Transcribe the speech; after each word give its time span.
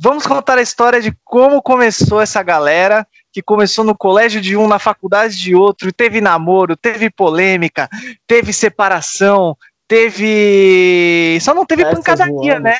Vamos 0.00 0.26
contar 0.26 0.58
a 0.58 0.62
história 0.62 1.00
de 1.00 1.12
como 1.24 1.60
começou 1.60 2.20
essa 2.20 2.42
galera, 2.42 3.06
que 3.32 3.42
começou 3.42 3.84
no 3.84 3.96
colégio 3.96 4.40
de 4.40 4.56
um, 4.56 4.68
na 4.68 4.78
faculdade 4.78 5.36
de 5.36 5.54
outro, 5.56 5.92
teve 5.92 6.20
namoro, 6.20 6.76
teve 6.76 7.10
polêmica, 7.10 7.88
teve 8.26 8.52
separação, 8.52 9.56
teve. 9.88 11.38
Só 11.40 11.52
não 11.52 11.66
teve 11.66 11.84
pancadaria, 11.84 12.34
voando. 12.34 12.60
né? 12.62 12.78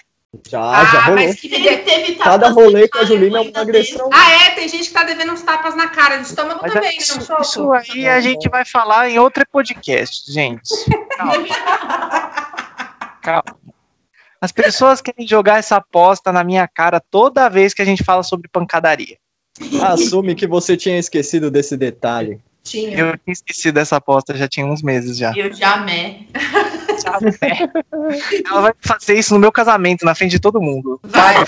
Já, 0.48 0.60
Ah, 0.60 0.84
já 0.84 1.00
rolou. 1.06 1.24
mas 1.24 1.40
que 1.40 1.48
teve, 1.48 1.76
teve 1.78 2.12
tapas 2.16 2.24
Cada 2.32 2.48
rolê 2.50 2.86
com 2.86 2.98
a 2.98 3.04
Julina 3.04 3.38
é 3.38 3.40
uma 3.40 3.60
agressão. 3.60 4.10
Ah, 4.12 4.30
é? 4.44 4.50
Tem 4.50 4.68
gente 4.68 4.84
que 4.88 4.92
tá 4.92 5.02
devendo 5.02 5.32
uns 5.32 5.42
tapas 5.42 5.74
na 5.74 5.88
cara 5.88 6.18
de 6.18 6.26
estômago 6.28 6.60
Mas 6.62 6.72
também, 6.72 6.90
é 6.90 6.96
isso, 6.96 7.16
né? 7.16 7.22
Isso 7.40 7.52
soco. 7.52 7.72
aí 7.72 8.06
a 8.08 8.20
gente 8.20 8.48
vai 8.48 8.64
falar 8.64 9.08
em 9.10 9.18
outro 9.18 9.42
podcast, 9.50 10.30
gente. 10.30 10.68
Calma. 11.16 11.46
Calma. 13.22 13.67
As 14.40 14.52
pessoas 14.52 15.00
querem 15.00 15.26
jogar 15.26 15.58
essa 15.58 15.74
aposta 15.76 16.32
na 16.32 16.44
minha 16.44 16.68
cara 16.68 17.00
toda 17.00 17.48
vez 17.48 17.74
que 17.74 17.82
a 17.82 17.84
gente 17.84 18.04
fala 18.04 18.22
sobre 18.22 18.48
pancadaria. 18.48 19.16
Assume 19.82 20.36
que 20.36 20.46
você 20.46 20.76
tinha 20.76 20.98
esquecido 20.98 21.50
desse 21.50 21.76
detalhe. 21.76 22.40
Tinha. 22.62 22.96
Eu 22.96 23.18
tinha 23.18 23.32
esquecido 23.32 23.74
dessa 23.74 23.96
aposta 23.96 24.36
já 24.36 24.46
tinha 24.46 24.64
uns 24.64 24.80
meses 24.82 25.16
já. 25.16 25.32
Eu 25.34 25.52
já 25.52 25.74
amé. 25.74 26.20
Ela 28.46 28.60
vai 28.60 28.72
fazer 28.80 29.18
isso 29.18 29.34
no 29.34 29.40
meu 29.40 29.50
casamento, 29.50 30.04
na 30.04 30.14
frente 30.14 30.30
de 30.32 30.38
todo 30.38 30.60
mundo. 30.60 31.00
Vai. 31.02 31.34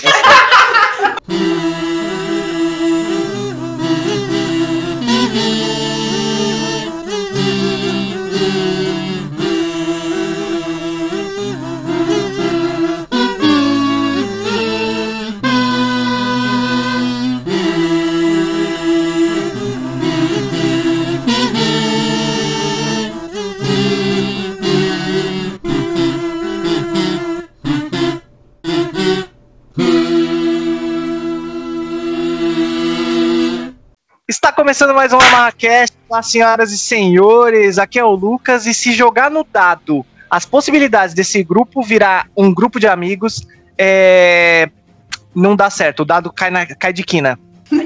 começando 34.61 34.93
mais 34.93 35.11
uma 35.11 35.27
Marrakech, 35.31 35.91
olá 36.07 36.21
senhoras 36.21 36.71
e 36.71 36.77
senhores, 36.77 37.79
aqui 37.79 37.97
é 37.97 38.05
o 38.05 38.11
Lucas, 38.11 38.67
e 38.67 38.75
se 38.75 38.91
jogar 38.91 39.31
no 39.31 39.43
dado 39.43 40.05
as 40.29 40.45
possibilidades 40.45 41.15
desse 41.15 41.43
grupo 41.43 41.81
virar 41.81 42.27
um 42.37 42.53
grupo 42.53 42.79
de 42.79 42.85
amigos, 42.85 43.41
é... 43.75 44.69
não 45.33 45.55
dá 45.55 45.67
certo, 45.71 46.01
o 46.01 46.05
dado 46.05 46.31
cai, 46.31 46.51
na- 46.51 46.67
cai 46.67 46.93
de 46.93 47.03
quina. 47.03 47.39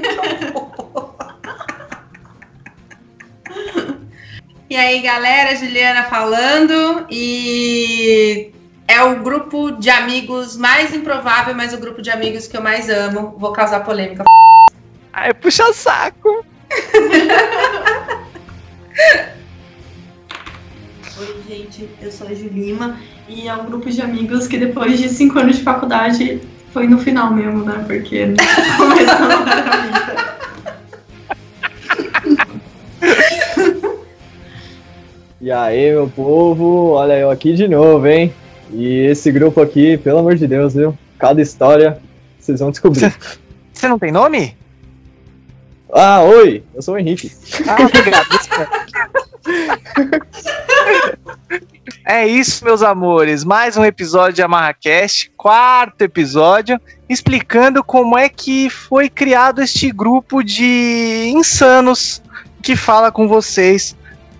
E 4.68 4.74
aí, 4.76 5.00
galera, 5.00 5.54
Juliana 5.54 6.02
falando. 6.02 7.06
E 7.08 8.50
é 8.88 9.00
o 9.00 9.22
grupo 9.22 9.70
de 9.70 9.88
amigos 9.88 10.56
mais 10.56 10.92
improvável, 10.92 11.54
mas 11.54 11.72
o 11.72 11.78
grupo 11.78 12.02
de 12.02 12.10
amigos 12.10 12.48
que 12.48 12.56
eu 12.56 12.60
mais 12.60 12.90
amo. 12.90 13.36
Vou 13.38 13.52
causar 13.52 13.84
polêmica. 13.84 14.24
Ai, 15.12 15.32
puxa 15.32 15.72
saco. 15.72 16.44
Oi, 21.18 21.36
gente, 21.48 21.88
eu 22.02 22.10
sou 22.10 22.26
a 22.28 22.34
Julima 22.34 22.98
e 23.28 23.48
é 23.48 23.54
um 23.54 23.66
grupo 23.66 23.90
de 23.90 24.02
amigos 24.02 24.46
que 24.46 24.58
depois 24.58 24.98
de 24.98 25.08
cinco 25.08 25.38
anos 25.38 25.56
de 25.56 25.62
faculdade 25.62 26.42
foi 26.72 26.86
no 26.86 26.98
final 26.98 27.32
mesmo, 27.32 27.64
né? 27.64 27.82
Porque 27.86 28.26
no 28.26 28.36
começo 28.76 29.18
não 29.20 29.46
era 29.48 29.72
amiga. 29.72 30.36
E 35.40 35.50
aí, 35.50 35.92
meu 35.92 36.08
povo, 36.08 36.90
olha 36.90 37.18
eu 37.18 37.30
aqui 37.30 37.54
de 37.54 37.68
novo, 37.68 38.06
hein? 38.06 38.32
E 38.72 39.06
esse 39.06 39.30
grupo 39.30 39.60
aqui, 39.60 39.96
pelo 39.96 40.18
amor 40.18 40.34
de 40.34 40.46
Deus, 40.46 40.74
viu? 40.74 40.96
Cada 41.18 41.40
história 41.40 41.98
vocês 42.38 42.60
vão 42.60 42.70
descobrir. 42.70 43.14
Você 43.72 43.88
não 43.88 43.98
tem 43.98 44.10
nome? 44.10 44.56
Ah, 45.92 46.20
oi, 46.22 46.64
eu 46.74 46.82
sou 46.82 46.94
o 46.94 46.98
Henrique. 46.98 47.30
Ah, 47.66 47.76
obrigado. 47.82 48.26
É 52.04 52.26
isso, 52.26 52.64
meus 52.64 52.82
amores. 52.82 53.44
Mais 53.44 53.76
um 53.76 53.84
episódio 53.84 54.34
de 54.34 54.42
AmarraCast, 54.42 55.32
quarto 55.36 56.02
episódio, 56.02 56.80
explicando 57.08 57.82
como 57.82 58.16
é 58.16 58.28
que 58.28 58.70
foi 58.70 59.08
criado 59.08 59.62
este 59.62 59.90
grupo 59.90 60.42
de 60.42 61.32
insanos 61.34 62.22
que 62.62 62.76
fala 62.76 63.10
com 63.10 63.26
vocês 63.28 63.96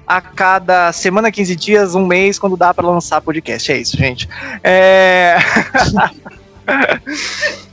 a 0.06 0.20
cada 0.20 0.92
semana, 0.92 1.32
15 1.32 1.56
dias, 1.56 1.94
um 1.94 2.06
mês, 2.06 2.38
quando 2.38 2.56
dá 2.56 2.72
pra 2.72 2.86
lançar 2.86 3.20
podcast. 3.20 3.72
É 3.72 3.78
isso, 3.78 3.96
gente. 3.96 4.28
É... 4.62 5.36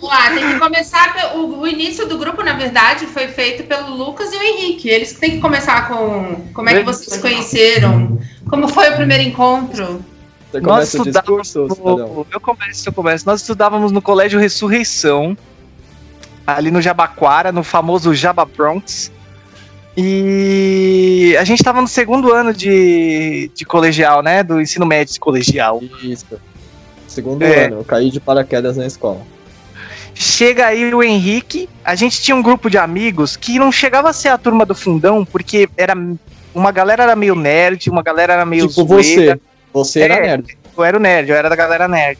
Vamos 0.00 0.08
lá, 0.08 0.30
tem 0.30 0.52
que 0.52 0.58
começar. 0.58 1.34
O, 1.34 1.60
o 1.60 1.66
início 1.66 2.06
do 2.06 2.16
grupo, 2.18 2.42
na 2.42 2.52
verdade, 2.54 3.06
foi 3.06 3.28
feito 3.28 3.64
pelo 3.64 3.94
Lucas 3.94 4.32
e 4.32 4.36
o 4.36 4.42
Henrique. 4.42 4.88
Eles 4.88 5.12
têm 5.14 5.32
que 5.32 5.40
começar 5.40 5.88
com 5.88 6.44
como 6.54 6.68
é 6.68 6.74
que 6.78 6.84
vocês 6.84 7.14
se 7.14 7.20
conheceram, 7.20 8.18
como 8.48 8.68
foi 8.68 8.90
o 8.90 8.96
primeiro 8.96 9.22
encontro. 9.24 10.04
Você 10.50 10.60
Nós 10.60 10.94
estudávamos 10.94 11.54
no, 11.54 12.26
eu 12.32 12.40
começo, 12.40 12.88
eu 12.88 12.92
começo. 12.92 13.26
Nós 13.26 13.40
estudávamos 13.40 13.92
no 13.92 14.00
Colégio 14.00 14.40
Ressurreição, 14.40 15.36
ali 16.46 16.70
no 16.70 16.80
Jabaquara, 16.80 17.52
no 17.52 17.62
famoso 17.62 18.14
Jaba 18.14 18.44
Bronx. 18.44 19.12
E 19.96 21.36
a 21.38 21.44
gente 21.44 21.58
estava 21.58 21.80
no 21.80 21.88
segundo 21.88 22.32
ano 22.32 22.54
de, 22.54 23.50
de 23.52 23.64
colegial, 23.64 24.22
né? 24.22 24.42
Do 24.44 24.60
ensino 24.60 24.86
médio 24.86 25.18
colegial. 25.20 25.82
Isso. 26.02 26.40
Segundo 27.08 27.42
É. 27.42 27.66
ano, 27.66 27.80
eu 27.80 27.84
caí 27.84 28.10
de 28.10 28.20
paraquedas 28.20 28.76
na 28.76 28.86
escola. 28.86 29.20
Chega 30.18 30.66
aí 30.66 30.92
o 30.92 31.00
Henrique. 31.00 31.68
A 31.84 31.94
gente 31.94 32.20
tinha 32.20 32.36
um 32.36 32.42
grupo 32.42 32.68
de 32.68 32.76
amigos 32.76 33.36
que 33.36 33.56
não 33.56 33.70
chegava 33.70 34.10
a 34.10 34.12
ser 34.12 34.28
a 34.30 34.36
turma 34.36 34.66
do 34.66 34.74
fundão, 34.74 35.24
porque 35.24 35.68
era 35.76 35.94
uma 36.52 36.72
galera 36.72 37.04
era 37.04 37.14
meio 37.14 37.36
nerd, 37.36 37.88
uma 37.88 38.02
galera 38.02 38.32
era 38.32 38.44
meio 38.44 38.66
tipo 38.66 38.84
zoeira. 38.84 39.38
você. 39.72 40.00
Você 40.00 40.00
era 40.00 40.14
É. 40.14 40.20
nerd. 40.22 40.58
Eu 40.76 40.84
era 40.84 40.96
o 40.96 41.00
nerd, 41.00 41.30
eu 41.30 41.36
era 41.36 41.48
da 41.48 41.54
galera 41.54 41.86
nerd. 41.86 42.18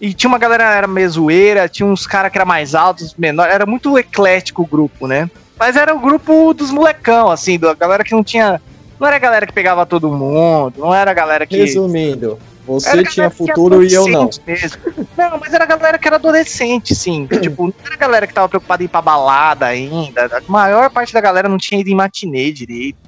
E 0.00 0.14
tinha 0.14 0.28
uma 0.28 0.38
galera 0.38 0.64
que 0.64 0.76
era 0.78 0.86
meio 0.86 1.10
zoeira, 1.10 1.68
tinha 1.68 1.86
uns 1.86 2.06
caras 2.06 2.32
que 2.32 2.38
eram 2.38 2.46
mais 2.46 2.74
altos, 2.74 3.14
menores, 3.16 3.54
era 3.54 3.66
muito 3.66 3.98
eclético 3.98 4.62
o 4.62 4.66
grupo, 4.66 5.06
né? 5.06 5.30
Mas 5.58 5.76
era 5.76 5.94
o 5.94 6.00
grupo 6.00 6.54
dos 6.54 6.70
molecão, 6.70 7.30
assim, 7.30 7.58
da 7.58 7.74
galera 7.74 8.02
que 8.02 8.12
não 8.12 8.24
tinha. 8.24 8.60
Não 8.98 9.06
era 9.06 9.16
a 9.16 9.18
galera 9.20 9.46
que 9.46 9.52
pegava 9.52 9.84
todo 9.84 10.08
mundo, 10.10 10.74
não 10.78 10.94
era 10.94 11.10
a 11.10 11.14
galera 11.14 11.46
que. 11.46 11.56
Resumindo, 11.58 12.38
você 12.66 13.02
tinha 13.04 13.30
futuro 13.30 13.84
e 13.84 13.92
eu 13.92 14.06
não. 14.08 14.30
Mesmo. 14.46 14.80
Não, 15.16 15.38
mas 15.38 15.52
era 15.52 15.64
a 15.64 15.66
galera 15.66 15.98
que 15.98 16.06
era 16.08 16.16
adolescente, 16.16 16.94
sim. 16.94 17.26
tipo, 17.42 17.66
não 17.66 17.74
era 17.84 17.94
a 17.94 17.98
galera 17.98 18.26
que 18.26 18.32
tava 18.34 18.48
preocupada 18.48 18.82
em 18.82 18.86
ir 18.86 18.88
pra 18.88 19.02
balada 19.02 19.66
ainda. 19.66 20.26
A 20.26 20.50
maior 20.50 20.90
parte 20.90 21.12
da 21.12 21.20
galera 21.20 21.48
não 21.48 21.58
tinha 21.58 21.80
ido 21.80 21.90
em 21.90 21.94
matinê 21.94 22.50
direito. 22.52 22.98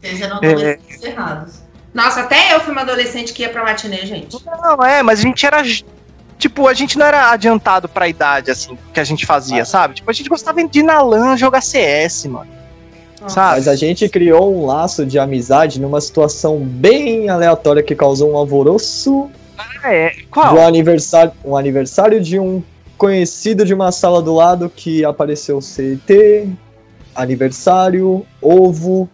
Vocês 0.00 0.20
eram 0.20 0.38
É. 0.42 0.48
adolescentes 0.48 1.02
errados. 1.02 1.54
Nossa, 1.94 2.20
até 2.20 2.54
eu 2.54 2.60
fui 2.60 2.72
uma 2.72 2.82
adolescente 2.82 3.32
que 3.32 3.42
ia 3.42 3.48
pra 3.48 3.64
matinê, 3.64 4.04
gente. 4.04 4.36
Não, 4.44 4.84
é, 4.84 5.02
mas 5.02 5.20
a 5.20 5.22
gente 5.22 5.46
era. 5.46 5.62
Tipo, 6.38 6.68
a 6.68 6.74
gente 6.74 6.98
não 6.98 7.06
era 7.06 7.30
adiantado 7.30 7.88
pra 7.88 8.06
idade, 8.06 8.50
assim, 8.50 8.76
que 8.92 9.00
a 9.00 9.04
gente 9.04 9.24
fazia, 9.24 9.64
sabe? 9.64 9.94
Tipo, 9.94 10.10
a 10.10 10.12
gente 10.12 10.28
gostava 10.28 10.62
de 10.62 10.80
ir 10.80 10.82
na 10.82 11.00
LAN 11.00 11.34
jogar 11.38 11.62
CS, 11.62 12.26
mano. 12.26 12.50
Sabe? 13.28 13.56
Mas 13.56 13.68
a 13.68 13.76
gente 13.76 14.08
criou 14.08 14.54
um 14.56 14.66
laço 14.66 15.04
de 15.06 15.18
amizade 15.18 15.80
numa 15.80 16.00
situação 16.00 16.58
bem 16.58 17.28
aleatória 17.28 17.82
que 17.82 17.94
causou 17.94 18.32
um 18.32 18.36
alvoroço 18.36 19.30
É, 19.84 20.10
de 20.10 20.22
qual? 20.24 20.54
um 20.56 20.66
aniversário, 20.66 21.32
um 21.44 21.56
aniversário 21.56 22.20
de 22.20 22.38
um 22.38 22.62
conhecido 22.98 23.64
de 23.64 23.74
uma 23.74 23.92
sala 23.92 24.22
do 24.22 24.34
lado 24.34 24.70
que 24.70 25.04
apareceu 25.04 25.60
CT, 25.60 26.48
aniversário, 27.14 28.26
ovo, 28.40 29.08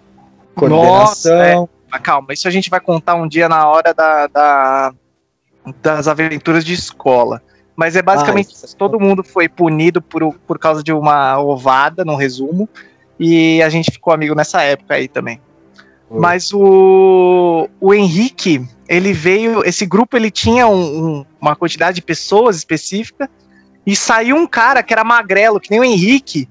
coordenação. 0.55 1.69
Mas 1.91 2.01
calma, 2.03 2.33
isso 2.33 2.49
a 2.49 2.51
gente 2.51 2.71
vai 2.71 2.81
contar 2.81 3.15
um 3.15 3.29
dia 3.29 3.49
na 3.49 3.69
hora 3.69 3.93
da, 3.93 4.27
da- 4.27 4.95
das 5.83 6.09
aventuras 6.09 6.65
de 6.65 6.73
escola. 6.73 7.43
Mas 7.77 7.97
é 7.97 8.03
basicamente 8.03 8.49
Ah, 8.49 8.53
isso 8.53 8.67
é 8.67 8.79
todo 8.79 9.01
mundo 9.01 9.23
foi 9.25 9.49
punido 9.49 10.01
por, 10.01 10.35
por 10.47 10.59
causa 10.59 10.83
de 10.83 10.93
uma 10.93 11.39
ovada, 11.41 12.05
no 12.05 12.15
resumo. 12.17 12.69
E 13.19 13.63
a 13.63 13.69
gente 13.69 13.91
ficou 13.91 14.13
amigo 14.13 14.35
nessa 14.35 14.63
época 14.63 14.95
aí 14.95 15.07
também. 15.09 15.41
Mas 16.11 16.53
o, 16.53 17.69
o 17.81 17.95
Henrique, 17.95 18.67
ele 18.89 19.13
veio. 19.13 19.65
Esse 19.65 19.87
grupo 19.87 20.17
ele 20.17 20.31
tinha 20.31 20.67
um- 20.67 21.05
um- 21.21 21.27
uma 21.41 21.57
quantidade 21.57 21.95
de 21.97 22.03
pessoas 22.03 22.57
específica. 22.57 23.31
E 23.87 23.97
saiu 23.97 24.37
um 24.37 24.47
cara 24.47 24.83
que 24.83 24.93
era 24.93 25.03
magrelo, 25.05 25.59
que 25.59 25.71
nem 25.71 25.81
o 25.81 25.85
Henrique. 25.85 26.49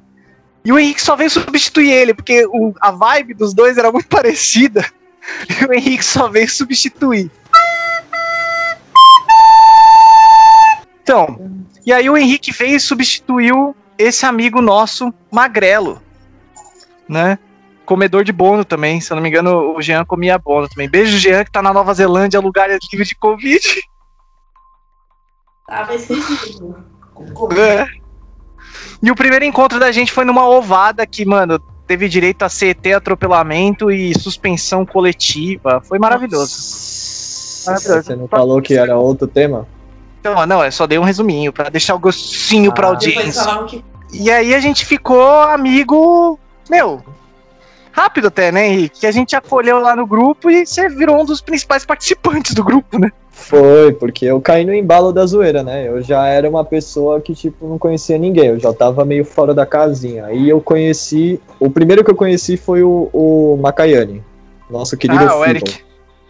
E 0.66 0.72
o 0.72 0.80
Henrique 0.80 1.02
só 1.02 1.16
veio 1.16 1.30
substituir 1.30 1.90
ele, 1.92 2.14
porque 2.14 2.46
o- 2.48 2.74
a 2.82 2.92
vibe 2.92 3.34
dos 3.36 3.54
dois 3.54 3.78
era 3.78 3.92
muito 3.92 4.08
parecida. 4.10 4.84
E 5.62 5.66
o 5.66 5.74
Henrique 5.74 6.04
só 6.04 6.28
veio 6.28 6.50
substituir. 6.50 7.30
Então, 11.04 11.40
e 11.86 11.92
aí 11.92 12.10
o 12.10 12.18
Henrique 12.18 12.52
veio 12.52 12.76
e 12.76 12.80
substituiu 12.80 13.76
esse 13.98 14.26
amigo 14.26 14.62
nosso, 14.62 15.14
Magrelo, 15.32 16.02
né? 17.12 17.38
Comedor 17.86 18.24
de 18.24 18.32
bono 18.32 18.64
também, 18.64 19.02
se 19.02 19.12
eu 19.12 19.16
não 19.16 19.22
me 19.22 19.28
engano, 19.28 19.76
o 19.76 19.82
Jean 19.82 20.06
comia 20.06 20.38
bono 20.38 20.68
também. 20.70 20.90
Beijo, 20.90 21.18
Jean, 21.18 21.44
que 21.44 21.52
tá 21.52 21.62
na 21.62 21.74
Nova 21.74 21.94
Zelândia, 21.94 22.40
lugar 22.40 22.70
livre 22.70 23.06
de 23.06 23.16
Covid. 23.16 23.60
Tava 25.68 25.94
esquecido. 25.94 26.76
É. 27.58 27.88
E 29.04 29.12
o 29.12 29.16
primeiro 29.16 29.44
encontro 29.44 29.80
da 29.80 29.92
gente 29.92 30.12
foi 30.12 30.24
numa 30.24 30.48
ovada 30.48 31.06
que, 31.06 31.26
mano, 31.26 31.60
teve 31.86 32.08
direito 32.08 32.44
a 32.44 32.48
CT, 32.50 32.94
atropelamento 32.94 33.92
e 33.92 34.18
suspensão 34.18 34.86
coletiva. 34.86 35.82
Foi 35.84 36.00
maravilhoso. 36.00 36.56
Maravilhoso. 37.66 38.04
Você 38.04 38.16
não 38.16 38.28
falou 38.28 38.62
que 38.62 38.76
era 38.76 38.98
outro 38.98 39.28
tema? 39.28 39.68
Então, 40.20 40.46
não, 40.46 40.64
eu 40.64 40.72
só 40.72 40.86
dei 40.86 41.00
um 41.00 41.04
resuminho 41.04 41.52
pra 41.52 41.70
deixar 41.70 41.96
o 41.96 42.00
gostinho 42.00 42.72
pra 42.72 42.90
Ah. 42.90 42.94
Depois 42.94 43.38
audiência. 43.38 43.82
que 43.82 43.84
E 44.14 44.30
aí 44.30 44.54
a 44.54 44.60
gente 44.60 44.86
ficou 44.86 45.42
amigo, 45.42 46.40
meu, 46.70 47.02
rápido 47.92 48.28
até, 48.28 48.52
né, 48.52 48.68
Henrique? 48.68 49.02
Que 49.02 49.08
a 49.08 49.12
gente 49.12 49.36
acolheu 49.36 49.80
lá 49.80 49.96
no 49.96 50.06
grupo 50.06 50.50
e 50.50 50.66
você 50.66 50.90
virou 50.90 51.22
um 51.22 51.26
dos 51.26 51.42
principais 51.42 51.86
participantes 51.86 52.54
do 52.54 52.64
grupo, 52.64 53.00
né? 53.00 53.12
Foi, 53.32 53.92
porque 53.94 54.26
eu 54.26 54.40
caí 54.40 54.64
no 54.64 54.74
embalo 54.74 55.12
da 55.12 55.26
zoeira, 55.26 55.64
né? 55.64 55.88
Eu 55.88 56.02
já 56.02 56.28
era 56.28 56.48
uma 56.48 56.64
pessoa 56.64 57.20
que, 57.20 57.34
tipo, 57.34 57.68
não 57.68 57.78
conhecia 57.80 58.18
ninguém. 58.18 58.48
Eu 58.48 58.60
já 58.60 58.72
tava 58.72 59.04
meio 59.04 59.26
fora 59.26 59.54
da 59.54 59.66
casinha. 59.66 60.26
Aí 60.26 60.48
eu 60.48 60.62
conheci. 60.62 61.40
O 61.60 61.70
primeiro 61.70 62.04
que 62.04 62.12
eu 62.12 62.16
conheci 62.16 62.56
foi 62.56 62.84
o, 62.84 63.10
o 63.12 63.58
Macaiane, 63.60 64.24
nosso 64.70 64.96
querido 64.96 65.24
ah, 65.24 65.38
o. 65.40 65.46
Eric 65.46 65.80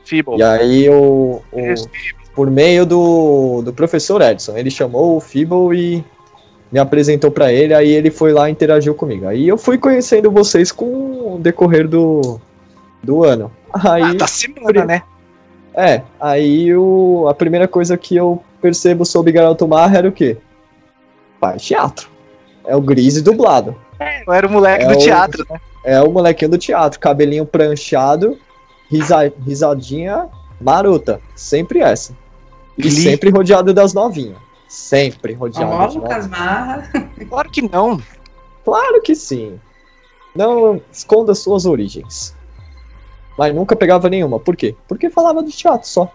Feeble. 0.06 0.38
E 0.38 0.44
aí 0.44 0.90
o, 0.90 1.42
o- 1.52 2.22
por 2.34 2.50
meio 2.50 2.86
do, 2.86 3.62
do 3.62 3.74
professor 3.74 4.22
Edson, 4.22 4.58
ele 4.58 4.72
chamou 4.72 5.18
o 5.18 5.20
Feeble 5.20 5.76
e 5.78 6.04
me 6.72 6.80
apresentou 6.80 7.30
pra 7.32 7.52
ele, 7.52 7.74
aí 7.74 7.90
ele 7.90 8.10
foi 8.10 8.32
lá 8.32 8.48
e 8.48 8.52
interagiu 8.52 8.96
comigo. 8.96 9.28
Aí 9.28 9.48
eu 9.48 9.58
fui 9.58 9.78
conhecendo 9.78 10.32
vocês 10.32 10.72
com 10.72 11.36
o 11.36 11.40
decorrer 11.40 11.88
do, 11.88 12.40
do 13.04 13.24
ano. 13.24 13.52
Aí, 13.74 14.04
Ah, 14.04 14.14
da 14.14 14.28
semana, 14.28 14.86
né? 14.86 15.02
é, 15.74 16.02
aí 16.20 16.74
o, 16.76 17.28
a 17.30 17.34
primeira 17.34 17.68
coisa 17.68 17.98
que 17.98 18.16
eu 18.16 18.42
percebo 18.62 19.06
sobre 19.06 19.32
Garoto 19.32 19.68
Marra 19.68 19.98
era 19.98 20.08
o 20.08 20.12
quê? 20.12 20.38
Pai, 21.40 21.58
teatro. 21.58 22.10
É 22.66 22.76
o 22.76 22.82
Grise 22.82 23.22
dublado. 23.22 23.76
Eu 24.26 24.34
era 24.34 24.48
o 24.48 24.52
moleque 24.52 24.84
É 24.86 24.88
do 24.88 24.94
o- 24.94 24.98
teatro, 24.98 25.46
né? 25.50 25.60
É 25.84 26.00
o 26.02 26.12
molequinho 26.12 26.52
do 26.52 26.58
teatro, 26.60 27.00
cabelinho 27.00 27.44
pranchado, 27.46 28.38
risa, 28.90 29.32
risadinha 29.46 30.28
marota. 30.60 31.20
Sempre 31.36 31.80
essa. 31.80 32.14
E 32.78 32.84
Glee. 32.84 32.92
sempre 32.92 33.30
rodeado 33.32 33.74
das 33.74 33.94
novinhas. 33.94 34.38
Sempre 34.72 35.34
rodeado 35.34 35.70
Ó, 35.70 35.88
de 35.88 35.98
Lucas 35.98 36.28
novinhas. 36.28 36.28
Marra. 36.30 36.90
Claro 37.28 37.52
que 37.52 37.62
não. 37.62 38.02
Claro 38.64 39.02
que 39.02 39.14
sim. 39.14 39.60
Não 40.34 40.82
esconda 40.90 41.36
suas 41.36 41.66
origens. 41.66 42.34
Mas 43.38 43.54
nunca 43.54 43.76
pegava 43.76 44.10
nenhuma. 44.10 44.40
Por 44.40 44.56
quê? 44.56 44.74
Porque 44.88 45.10
falava 45.10 45.44
do 45.44 45.52
teatro 45.52 45.86
só. 45.86 46.10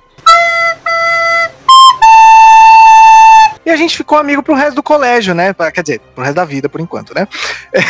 E 3.66 3.70
a 3.70 3.76
gente 3.76 3.94
ficou 3.94 4.16
amigo 4.16 4.42
pro 4.42 4.54
resto 4.54 4.76
do 4.76 4.82
colégio, 4.82 5.34
né? 5.34 5.52
Quer 5.52 5.82
dizer, 5.82 6.00
pro 6.14 6.24
resto 6.24 6.36
da 6.36 6.44
vida, 6.46 6.66
por 6.66 6.80
enquanto, 6.80 7.14
né? 7.14 7.28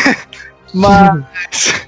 Mas. 0.75 1.87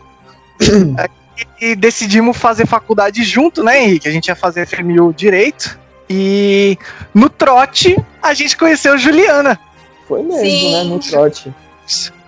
e 1.61 1.75
decidimos 1.75 2.37
fazer 2.37 2.65
faculdade 2.65 3.25
junto, 3.25 3.65
né, 3.65 3.83
Henrique? 3.83 4.07
A 4.07 4.13
gente 4.13 4.29
ia 4.29 4.37
fazer 4.37 4.67
FMU 4.67 5.13
direito. 5.13 5.77
E 6.11 6.79
no 7.15 7.29
trote, 7.29 7.97
a 8.23 8.33
gente 8.35 8.57
conheceu 8.57 8.97
Juliana. 8.99 9.59
Foi 10.07 10.23
mesmo, 10.23 10.41
Sim. 10.45 10.73
né? 10.73 10.83
No 10.85 10.99
trote. 10.99 11.55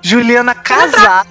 Juliana 0.03 0.55
casada. 0.55 1.27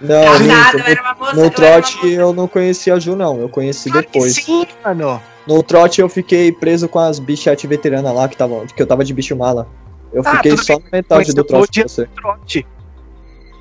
Não, 0.00 0.22
Casado, 0.24 0.76
minto, 0.76 0.78
eu 0.78 0.92
era 0.92 1.02
uma 1.02 1.14
moça. 1.14 1.32
no, 1.34 1.40
eu 1.40 1.40
no 1.40 1.40
era 1.40 1.48
uma 1.48 1.50
trote 1.50 1.96
moça. 1.96 2.06
eu 2.08 2.32
não 2.34 2.48
conheci 2.48 2.90
a 2.90 2.98
Ju, 2.98 3.16
não. 3.16 3.40
Eu 3.40 3.48
conheci 3.48 3.90
Claro 3.90 4.06
depois. 4.06 4.34
Sim, 4.34 4.66
mano. 4.84 5.22
No 5.46 5.62
trote 5.62 6.00
eu 6.00 6.08
fiquei 6.08 6.52
preso 6.52 6.88
com 6.88 6.98
as 6.98 7.18
bichetes 7.18 7.68
veteranas 7.68 8.14
lá 8.14 8.28
que, 8.28 8.36
tavam, 8.36 8.66
que 8.66 8.80
eu 8.82 8.86
tava 8.86 9.04
de 9.04 9.12
bicho 9.14 9.34
mala. 9.36 9.66
Eu 10.12 10.22
Ah, 10.24 10.36
fiquei 10.36 10.56
só 10.56 10.74
na 10.74 10.84
metade 10.92 11.26
Mas 11.26 11.34
do 11.34 11.44
trote 11.44 11.82
você. 11.82 12.06
Trote. 12.14 12.66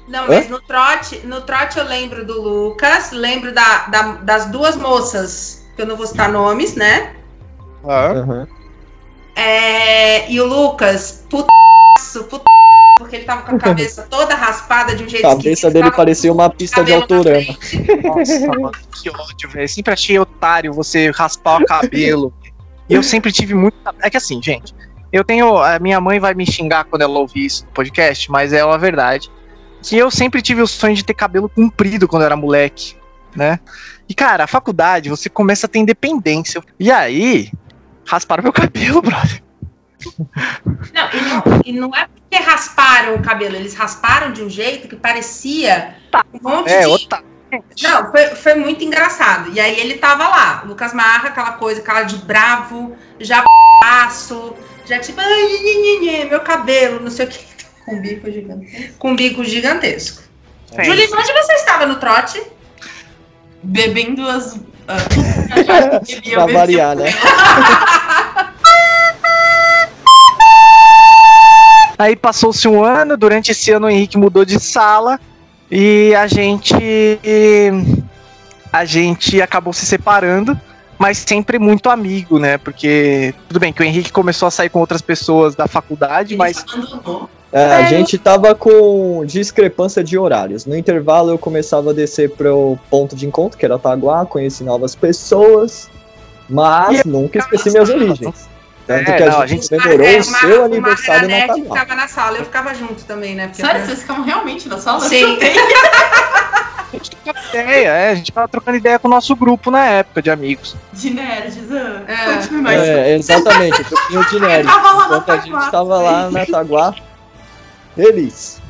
Não, 0.08 0.28
mas 0.28 0.50
no 0.50 0.62
trote, 0.62 1.20
no 1.26 1.42
trote 1.42 1.80
eu 1.80 1.86
lembro 1.86 2.26
do 2.26 2.42
Lucas, 2.42 3.12
lembro 3.12 3.54
da, 3.54 3.88
da- 3.88 4.12
das 4.22 4.46
duas 4.48 4.76
moças, 4.76 5.66
que 5.76 5.82
eu 5.82 5.86
não 5.86 5.96
vou 5.96 6.06
citar 6.06 6.30
nomes, 6.30 6.76
né? 6.76 7.14
Aham. 7.84 8.48
É, 9.36 10.30
e 10.32 10.40
o 10.40 10.46
Lucas, 10.46 11.26
putaço, 11.30 12.24
putaço, 12.26 12.46
porque 13.00 13.18
ele 13.18 13.26
tava 13.26 13.42
com 13.42 13.56
a 13.56 13.60
cabeça 13.60 14.04
toda 14.10 14.36
raspada 14.36 14.96
de 14.96 15.04
um 15.04 15.10
jeito 15.10 15.26
A 15.26 15.30
cabeça 15.30 15.50
esquisito, 15.50 15.74
dele 15.74 15.92
parecia 15.92 16.32
uma 16.32 16.50
pista 16.50 16.84
de 16.84 16.94
autorama. 16.94 17.58
Nossa, 18.04 18.48
mano, 18.48 18.72
que 19.02 19.10
ódio, 19.10 19.50
velho. 19.50 19.68
Sempre 19.68 19.94
achei 19.94 20.20
otário 20.20 20.72
você 20.72 21.10
raspar 21.12 21.62
o 21.62 21.66
cabelo. 21.66 22.34
e 22.88 22.94
eu 22.94 23.02
sempre 23.02 23.32
tive 23.32 23.56
muito. 23.56 23.76
É 24.02 24.10
que 24.10 24.18
assim, 24.18 24.42
gente, 24.42 24.74
eu 25.12 25.24
tenho. 25.24 25.58
A 25.58 25.80
minha 25.80 26.00
mãe 26.00 26.20
vai 26.20 26.34
me 26.34 26.46
xingar 26.46 26.86
quando 26.86 27.02
ela 27.02 27.18
ouvir 27.18 27.46
isso 27.46 27.66
no 27.66 27.72
podcast, 27.72 28.32
mas 28.32 28.54
é 28.54 28.64
uma 28.64 28.78
verdade. 28.78 29.32
Que 29.82 29.98
eu 29.98 30.10
sempre 30.10 30.42
tive 30.42 30.62
o 30.62 30.68
sonho 30.68 30.96
de 30.96 31.04
ter 31.04 31.14
cabelo 31.14 31.50
comprido 31.50 32.08
quando 32.08 32.22
eu 32.22 32.28
era 32.28 32.38
moleque, 32.38 32.96
né? 33.36 33.60
E, 34.08 34.14
cara, 34.14 34.46
a 34.46 34.48
faculdade, 34.48 35.10
você 35.10 35.30
começa 35.30 35.66
a 35.66 35.70
ter 35.70 35.80
independência. 35.80 36.64
E 36.80 36.90
aí, 36.90 37.52
rasparam 38.06 38.44
meu 38.44 38.54
cabelo, 38.54 39.02
brother. 39.02 39.44
Não 40.94 41.10
e, 41.14 41.22
não, 41.22 41.44
e 41.66 41.74
não 41.74 41.96
é 41.96 42.08
porque 42.08 42.44
rasparam 42.44 43.16
o 43.16 43.22
cabelo, 43.22 43.56
eles 43.56 43.74
rasparam 43.74 44.34
de 44.34 44.44
um 44.44 44.50
jeito 44.50 44.88
que 44.88 44.96
parecia 44.96 45.96
um 46.34 46.50
monte 46.50 46.72
É, 46.72 46.82
de 46.82 46.88
otário. 46.88 47.34
Não, 47.82 48.12
foi, 48.12 48.28
foi 48.36 48.56
muito 48.56 48.84
engraçado. 48.84 49.52
E 49.54 49.60
aí 49.60 49.80
ele 49.80 49.96
tava 49.96 50.28
lá, 50.28 50.64
Lucas 50.66 50.94
Marra, 50.94 51.30
aquela 51.30 51.54
coisa, 51.54 51.82
aquela 51.82 52.04
de 52.04 52.18
bravo, 52.18 52.96
já 53.20 53.44
passo, 53.80 54.56
já 54.86 55.00
tipo, 55.00 55.22
meu 56.30 56.40
cabelo, 56.42 57.00
não 57.00 57.12
sei 57.12 57.26
o 57.26 57.30
que. 57.30 57.54
com 57.86 58.02
bico 58.02 58.32
gigante. 58.32 58.94
Com 58.98 59.16
bico 59.16 59.44
gigantesco. 59.44 60.24
É. 60.72 60.84
Julie, 60.84 61.08
onde 61.14 61.34
você 61.34 61.54
estava 61.54 61.86
no 61.86 61.98
trote? 61.98 62.42
Bebendo 63.62 64.28
as. 64.28 64.60
Pra 66.34 66.46
variar, 66.46 66.96
né? 66.96 67.06
Aí 71.98 72.16
passou-se 72.16 72.68
um 72.68 72.84
ano, 72.84 73.16
durante 73.16 73.52
esse 73.52 73.72
ano 73.72 73.88
o 73.88 73.90
Henrique 73.90 74.18
mudou 74.18 74.44
de 74.44 74.60
sala 74.60 75.20
e 75.72 76.14
a 76.16 76.28
gente 76.28 76.76
a 78.72 78.84
gente 78.86 79.42
acabou 79.42 79.72
se 79.72 79.86
separando, 79.86 80.60
mas 80.98 81.20
sempre 81.20 81.60
muito 81.60 81.90
amigo, 81.90 82.40
né? 82.40 82.58
Porque 82.58 83.34
tudo 83.48 83.60
bem 83.60 83.72
que 83.72 83.82
o 83.82 83.86
Henrique 83.86 84.12
começou 84.12 84.48
a 84.48 84.52
sair 84.52 84.70
com 84.70 84.80
outras 84.80 85.02
pessoas 85.02 85.56
da 85.56 85.68
faculdade, 85.68 86.34
Ele 86.34 86.40
mas 86.40 86.66
abandonou. 86.68 87.30
É, 87.54 87.76
a 87.76 87.84
gente 87.84 88.18
tava 88.18 88.56
com 88.56 89.24
discrepância 89.26 90.04
de 90.04 90.18
horários. 90.18 90.66
No 90.66 90.76
intervalo 90.76 91.30
eu 91.30 91.38
começava 91.38 91.92
a 91.92 91.94
descer 91.94 92.32
pro 92.32 92.78
ponto 92.90 93.16
de 93.16 93.28
encontro, 93.28 93.58
que 93.60 93.64
era 93.64 93.78
Taguá, 93.78 94.26
conheci 94.26 94.64
novas 94.64 94.96
pessoas, 94.96 95.88
mas 96.50 97.02
E- 97.02 97.08
nunca 97.08 97.38
esqueci 97.38 97.70
minhas 97.70 97.90
origens. 97.90 98.50
Tanto 98.88 99.12
É, 99.12 99.16
que 99.16 99.24
a 99.24 99.30
não, 99.30 99.40
a 99.42 99.46
gente 99.48 99.70
comemorou 99.70 100.06
É, 100.06 100.18
o 100.18 100.24
seu 100.24 100.66
aniversário 100.66 101.30
na 101.30 101.38
na 101.38 101.48
Taguá. 101.48 101.64
ficava 101.80 101.96
na 101.96 102.08
sala, 102.08 102.38
eu 102.40 102.44
ficava 102.44 102.74
junto 102.74 103.06
também, 103.06 103.36
né? 103.36 103.48
Porque 103.48 103.62
Sério, 103.62 103.86
vocês 103.86 104.02
ficavam 104.02 104.24
realmente 104.26 104.68
na 104.68 104.78
sala? 104.80 105.00
Sim. 105.02 105.38
A 106.92 106.96
gente 106.96 107.12
trocava 107.12 107.40
ideia, 107.50 107.88
é, 107.90 108.10
a 108.12 108.16
gente 108.16 108.32
tava 108.32 108.48
trocando 108.48 108.78
ideia 108.78 109.00
com 109.00 109.08
o 109.08 109.12
nosso 109.12 109.36
grupo 109.36 109.72
na 109.72 109.86
época 109.86 110.22
de 110.22 110.30
amigos. 110.30 110.76
De 110.92 111.10
nerds. 111.12 111.58
ah, 111.72 112.72
É. 112.74 113.12
É, 113.12 113.16
exatamente, 113.16 113.82
um 114.12 114.22
de. 114.24 114.36
Eu 114.36 114.66
tava 114.66 114.92
lá 114.92 114.98
na 114.98 115.06
Enquanto 115.18 115.30
a 115.32 115.38
gente 115.38 115.72
tava 115.72 115.98
lá 116.02 116.30
na 116.30 116.46
Taguá, 116.46 116.94
feliz. 117.96 118.62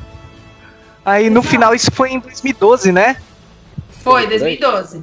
Aí 1.04 1.28
no 1.28 1.42
final 1.42 1.74
isso 1.74 1.90
foi 1.92 2.12
em 2.12 2.18
2012, 2.18 2.92
né? 2.92 3.16
Foi, 4.02 4.26
2012. 4.26 5.02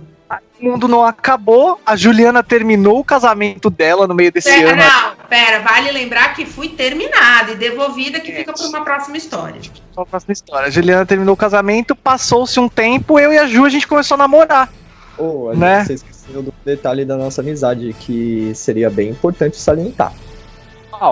O 0.59 0.65
mundo 0.65 0.87
não 0.87 1.03
acabou, 1.03 1.81
a 1.85 1.95
Juliana 1.95 2.41
terminou 2.43 2.99
o 2.99 3.03
casamento 3.03 3.69
dela 3.69 4.07
no 4.07 4.13
meio 4.13 4.31
desse 4.31 4.47
Pera, 4.49 4.71
ano. 4.71 4.81
não, 4.83 5.27
pera, 5.27 5.59
vale 5.59 5.91
lembrar 5.91 6.33
que 6.35 6.45
fui 6.45 6.69
terminada 6.69 7.51
e 7.51 7.55
devolvida, 7.55 8.19
que 8.19 8.31
fica 8.31 8.53
para 8.53 8.67
uma 8.67 8.83
próxima 8.83 9.17
história. 9.17 9.59
Só 9.91 10.01
a 10.01 10.05
próxima 10.05 10.31
história. 10.33 10.67
A 10.67 10.69
Juliana 10.69 11.05
terminou 11.05 11.33
o 11.33 11.37
casamento, 11.37 11.95
passou-se 11.95 12.59
um 12.59 12.69
tempo, 12.69 13.19
eu 13.19 13.33
e 13.33 13.39
a 13.39 13.47
Ju 13.47 13.65
a 13.65 13.69
gente 13.69 13.87
começou 13.87 14.15
a 14.15 14.17
namorar. 14.19 14.71
Oh, 15.17 15.49
a 15.49 15.55
Né? 15.55 15.79
gente, 15.79 15.87
você 15.87 15.93
esqueceu 15.95 16.43
do 16.43 16.53
detalhe 16.63 17.05
da 17.05 17.17
nossa 17.17 17.41
amizade, 17.41 17.93
que 17.99 18.51
seria 18.55 18.89
bem 18.89 19.09
importante 19.09 19.57
salientar. 19.57 20.13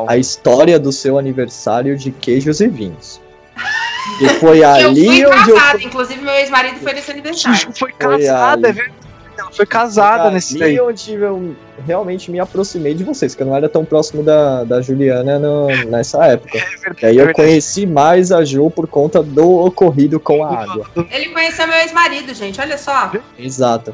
A 0.08 0.17
história 0.17 0.79
do 0.79 0.91
seu 0.91 1.17
aniversário 1.17 1.98
de 1.98 2.12
queijos 2.12 2.60
e 2.62 2.67
vinhos. 2.67 3.19
E 4.22 4.27
foi 4.39 4.60
eu 4.63 4.69
ali 4.69 5.05
fui 5.05 5.25
onde 5.25 5.50
eu 5.51 5.55
casada, 5.55 5.84
inclusive 5.84 6.22
meu 6.22 6.34
ex-marido 6.34 6.79
foi 6.79 6.93
nesse 6.93 7.12
aniversário. 7.12 7.58
Ju 7.60 7.65
foi 7.77 7.91
Foi 7.91 7.91
casada, 7.93 8.69
é 8.69 8.72
verdade. 8.72 8.98
Ela 9.38 9.51
foi 9.51 9.65
casada 9.65 10.31
nesse 10.31 10.58
daí. 10.58 10.79
onde 10.81 11.13
eu 11.13 11.55
realmente 11.86 12.29
me 12.31 12.39
aproximei 12.39 12.93
de 12.93 13.03
vocês, 13.03 13.36
que 13.36 13.43
eu 13.43 13.48
não 13.48 13.55
era 13.55 13.69
tão 13.69 13.86
próximo 13.86 14.24
da, 14.24 14.63
da 14.63 14.81
Juliana 14.81 15.38
no- 15.38 15.67
nessa 15.86 16.25
época. 16.25 16.58
É 16.58 16.62
verdade, 16.77 16.98
E 17.01 17.05
aí 17.05 17.17
é 17.17 17.22
eu 17.22 17.25
verdade. 17.27 17.36
conheci 17.48 17.86
mais 17.86 18.31
a 18.31 18.43
Ju 18.43 18.69
por 18.72 18.88
conta 18.88 19.22
do 19.22 19.48
ocorrido 19.65 20.19
com 20.19 20.43
a 20.43 20.62
água. 20.63 20.86
Ele 21.12 21.29
conheceu 21.29 21.67
meu 21.67 21.77
ex-marido, 21.77 22.34
gente, 22.34 22.60
olha 22.60 22.77
só. 22.77 23.12
Exato. 23.38 23.93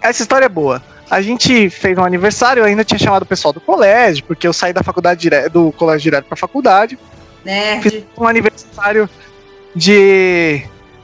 Essa 0.00 0.22
história 0.22 0.46
é 0.46 0.48
boa. 0.48 0.82
A 1.10 1.20
gente 1.20 1.68
fez 1.68 1.98
um 1.98 2.04
aniversário, 2.04 2.60
eu 2.60 2.64
ainda 2.64 2.84
tinha 2.84 2.98
chamado 2.98 3.22
o 3.22 3.26
pessoal 3.26 3.52
do 3.52 3.60
colégio, 3.60 4.24
porque 4.24 4.46
eu 4.46 4.52
saí 4.52 4.72
da 4.72 4.82
faculdade 4.82 5.20
dire... 5.20 5.48
do 5.48 5.72
colégio 5.72 6.02
direto 6.02 6.26
pra 6.26 6.36
faculdade. 6.36 6.96
Nerd. 7.44 7.82
Fiz 7.82 8.04
um 8.16 8.28
aniversário 8.28 9.10
de 9.74 10.62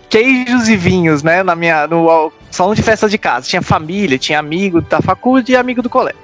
queijos 0.09 0.69
e 0.69 0.77
vinhos, 0.77 1.25
né? 1.25 1.43
Na 1.43 1.57
minha, 1.57 1.89
no 1.89 2.33
salão 2.53 2.75
de 2.75 2.83
festa 2.83 3.09
de 3.09 3.19
casa. 3.19 3.49
Tinha 3.49 3.63
família, 3.63 4.17
tinha 4.17 4.39
amigo 4.39 4.81
da 4.81 5.01
faculdade 5.01 5.51
e 5.51 5.57
amigo 5.57 5.83
do 5.83 5.91
colégio. 5.91 6.21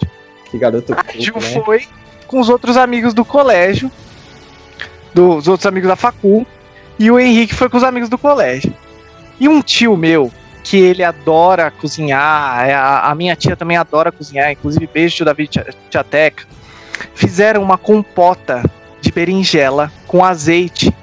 Que 0.50 0.58
garoto 0.58 0.94
A 0.94 1.04
Ju 1.18 1.34
né? 1.34 1.62
foi 1.64 1.88
com 2.26 2.38
os 2.38 2.48
outros 2.48 2.76
amigos 2.76 3.12
do 3.12 3.24
colégio, 3.24 3.90
dos 5.12 5.48
outros 5.48 5.66
amigos 5.66 5.88
da 5.88 5.96
facu, 5.96 6.46
e 6.98 7.10
o 7.10 7.18
Henrique 7.18 7.54
foi 7.54 7.68
com 7.68 7.76
os 7.76 7.84
amigos 7.84 8.08
do 8.08 8.16
colégio. 8.16 8.72
E 9.40 9.48
um 9.48 9.60
tio 9.60 9.96
meu, 9.96 10.30
que 10.62 10.78
ele 10.78 11.02
adora 11.02 11.70
cozinhar, 11.70 12.68
é, 12.68 12.74
a, 12.74 13.10
a 13.10 13.14
minha 13.14 13.34
tia 13.34 13.56
também 13.56 13.76
adora 13.76 14.12
cozinhar, 14.12 14.50
inclusive 14.52 14.86
beijo 14.86 15.16
tio 15.16 15.24
David 15.24 15.50
tia, 15.50 15.66
tia 15.90 16.04
Teca, 16.04 16.44
fizeram 17.14 17.62
uma 17.62 17.76
compota 17.76 18.62
de 19.00 19.10
berinjela 19.10 19.90
com 20.06 20.24
azeite, 20.24 20.94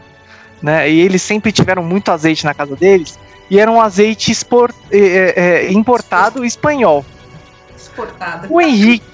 né? 0.62 0.90
E 0.90 1.02
eles 1.02 1.22
sempre 1.22 1.52
tiveram 1.52 1.84
muito 1.84 2.10
azeite 2.10 2.46
na 2.46 2.54
casa 2.54 2.76
deles, 2.76 3.20
e 3.50 3.60
era 3.60 3.70
um 3.70 3.82
azeite 3.82 4.32
expor- 4.32 4.74
é, 4.92 5.68
é, 5.68 5.72
importado 5.72 6.46
espanhol. 6.46 7.06
Exportada. 7.76 8.48
O 8.50 8.62
Henrique. 8.62 9.06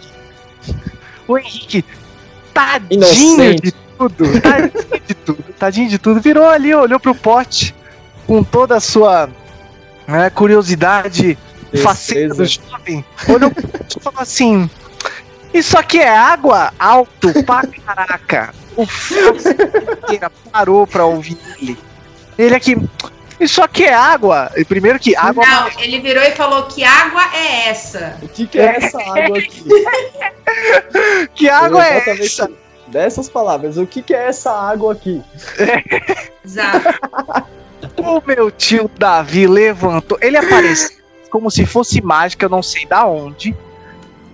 O 1.27 1.37
Henrique, 1.39 1.83
tadinho 2.53 3.03
Inocente. 3.03 3.61
de 3.63 3.71
tudo. 3.97 4.41
Tadinho 4.41 5.01
de 5.07 5.13
tudo. 5.15 5.43
Tadinho 5.57 5.89
de 5.89 5.97
tudo. 5.97 6.21
Virou 6.21 6.47
ali, 6.47 6.75
olhou 6.75 6.99
pro 6.99 7.15
pote 7.15 7.73
com 8.27 8.43
toda 8.43 8.75
a 8.75 8.79
sua 8.79 9.27
né, 10.07 10.29
curiosidade 10.29 11.37
faceta 11.81 12.33
do 12.35 12.45
jovem. 12.45 13.05
Olhou 13.27 13.51
e 13.51 13.99
falou 13.99 14.21
assim: 14.21 14.69
Isso 15.53 15.77
aqui 15.77 15.99
é 15.99 16.15
água? 16.15 16.73
Alto 16.79 17.43
pra 17.43 17.63
caraca. 17.85 18.53
O 18.75 18.85
Fábio 18.85 19.93
inteira 20.03 20.31
parou 20.51 20.85
pra 20.85 21.05
ouvir 21.05 21.37
ele. 21.59 21.77
Ele 22.37 22.55
aqui. 22.55 22.77
Isso 23.39 23.61
aqui 23.61 23.83
é 23.83 23.93
água. 23.93 24.51
E 24.55 24.63
primeiro 24.63 24.99
que 24.99 25.15
água. 25.15 25.45
Não, 25.45 25.69
ele 25.79 25.99
virou 25.99 26.23
e 26.23 26.31
falou 26.31 26.63
que 26.63 26.83
água 26.83 27.21
é 27.33 27.69
essa. 27.69 28.17
O 28.21 28.27
que, 28.27 28.47
que 28.47 28.59
é 28.59 28.77
essa 28.77 28.97
água 28.99 29.37
aqui? 29.37 29.65
Que 31.33 31.49
água 31.49 31.85
é 31.85 31.97
essa? 31.97 32.49
Dessas 32.87 33.27
palavras, 33.27 33.77
o 33.77 33.85
que, 33.85 34.01
que 34.01 34.13
é 34.13 34.27
essa 34.27 34.51
água 34.51 34.93
aqui? 34.93 35.21
Exato. 36.45 36.87
O 37.97 38.21
meu 38.25 38.51
tio 38.51 38.89
Davi 38.97 39.47
levantou. 39.47 40.17
Ele 40.21 40.37
apareceu 40.37 40.97
como 41.29 41.51
se 41.51 41.65
fosse 41.65 42.01
mágica, 42.01 42.45
eu 42.45 42.49
não 42.49 42.63
sei 42.63 42.85
da 42.85 43.05
onde. 43.05 43.53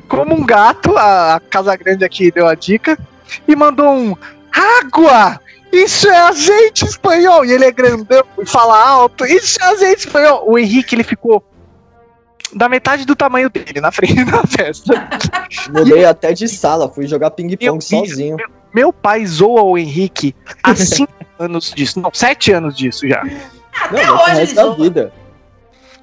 Como 0.07 0.35
um 0.35 0.45
gato, 0.45 0.95
a, 0.97 1.41
Casa 1.49 1.75
Grande 1.75 2.05
aqui 2.05 2.31
deu 2.31 2.47
a 2.47 2.53
dica. 2.53 2.97
E 3.47 3.55
mandou 3.55 3.89
um: 3.89 4.15
Água! 4.51 5.39
Isso 5.71 6.07
é 6.07 6.17
azeite 6.17 6.85
espanhol! 6.85 7.45
E 7.45 7.51
ele 7.51 7.65
é 7.65 7.71
grandão 7.71 8.23
e 8.39 8.45
fala 8.45 8.77
alto: 8.77 9.25
Isso 9.25 9.57
é 9.61 9.65
azeite 9.65 10.05
espanhol! 10.05 10.43
O 10.47 10.59
Henrique, 10.59 10.93
ele 10.93 11.03
ficou 11.03 11.43
da 12.53 12.69
metade 12.69 13.05
do 13.05 13.15
tamanho 13.15 13.49
dele 13.49 13.81
na 13.81 13.91
frente 13.91 14.23
da 14.25 14.43
festa. 14.43 15.09
Mudei 15.73 16.05
até 16.05 16.33
de 16.33 16.47
sala, 16.47 16.87
fui 16.87 17.07
jogar 17.07 17.31
ping-pong 17.31 17.81
sozinho. 17.81 18.35
Meu 18.35 18.60
pai 18.93 19.25
zoa 19.25 19.61
o 19.61 19.77
Henrique 19.77 20.35
há 20.63 20.73
5 20.75 21.11
anos 21.39 21.71
disso. 21.75 21.99
Não, 21.99 22.11
7 22.13 22.51
anos 22.53 22.75
disso 22.75 23.07
já. 23.07 23.23
Até 23.81 24.05
Não, 24.05 24.23
hoje 24.23 24.53
da 24.53 24.63
vão. 24.65 24.75
vida. 24.75 25.13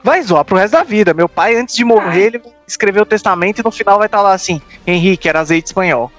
Vai 0.03 0.23
zoar 0.23 0.45
pro 0.45 0.57
resto 0.57 0.73
da 0.73 0.83
vida. 0.85 1.13
Meu 1.13 1.29
pai, 1.29 1.57
antes 1.57 1.75
de 1.75 1.85
morrer, 1.85 2.27
ele 2.27 2.39
vai 2.39 2.53
escrever 2.67 3.01
o 3.01 3.07
testamento 3.07 3.61
e 3.61 3.65
no 3.65 3.71
final 3.71 3.99
vai 3.99 4.07
estar 4.07 4.23
lá 4.23 4.33
assim: 4.33 4.61
Henrique, 4.87 5.29
era 5.29 5.41
azeite 5.41 5.67
espanhol. 5.67 6.11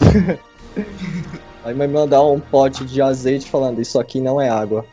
Aí 1.64 1.74
vai 1.74 1.88
mandar 1.88 2.22
um 2.22 2.38
pote 2.38 2.84
de 2.84 3.02
azeite 3.02 3.50
falando, 3.50 3.80
isso 3.80 3.98
aqui 3.98 4.20
não 4.20 4.40
é 4.40 4.48
água. 4.48 4.86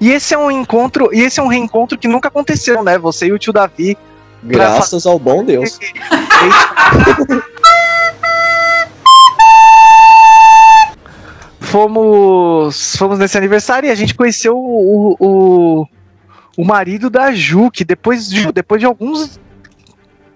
E 0.00 0.10
esse 0.10 0.34
é 0.34 0.38
um 0.38 0.50
encontro, 0.50 1.10
e 1.12 1.20
esse 1.20 1.38
é 1.38 1.42
um 1.42 1.46
reencontro 1.46 1.96
que 1.96 2.08
nunca 2.08 2.26
aconteceu, 2.28 2.82
né? 2.82 2.98
Você 2.98 3.26
e 3.26 3.32
o 3.32 3.38
tio 3.38 3.52
Davi. 3.52 3.96
Graças 4.42 5.06
ao 5.06 5.18
bom 5.18 5.44
Deus. 5.44 5.78
Fomos, 11.70 12.96
fomos 12.96 13.18
nesse 13.18 13.36
aniversário 13.36 13.88
e 13.88 13.90
a 13.90 13.94
gente 13.94 14.14
conheceu 14.14 14.56
o, 14.56 15.16
o, 15.20 15.86
o 16.56 16.64
marido 16.64 17.10
da 17.10 17.32
Ju, 17.32 17.70
que 17.70 17.84
depois 17.84 18.28
de, 18.28 18.50
depois 18.52 18.80
de 18.80 18.86
alguns. 18.86 19.38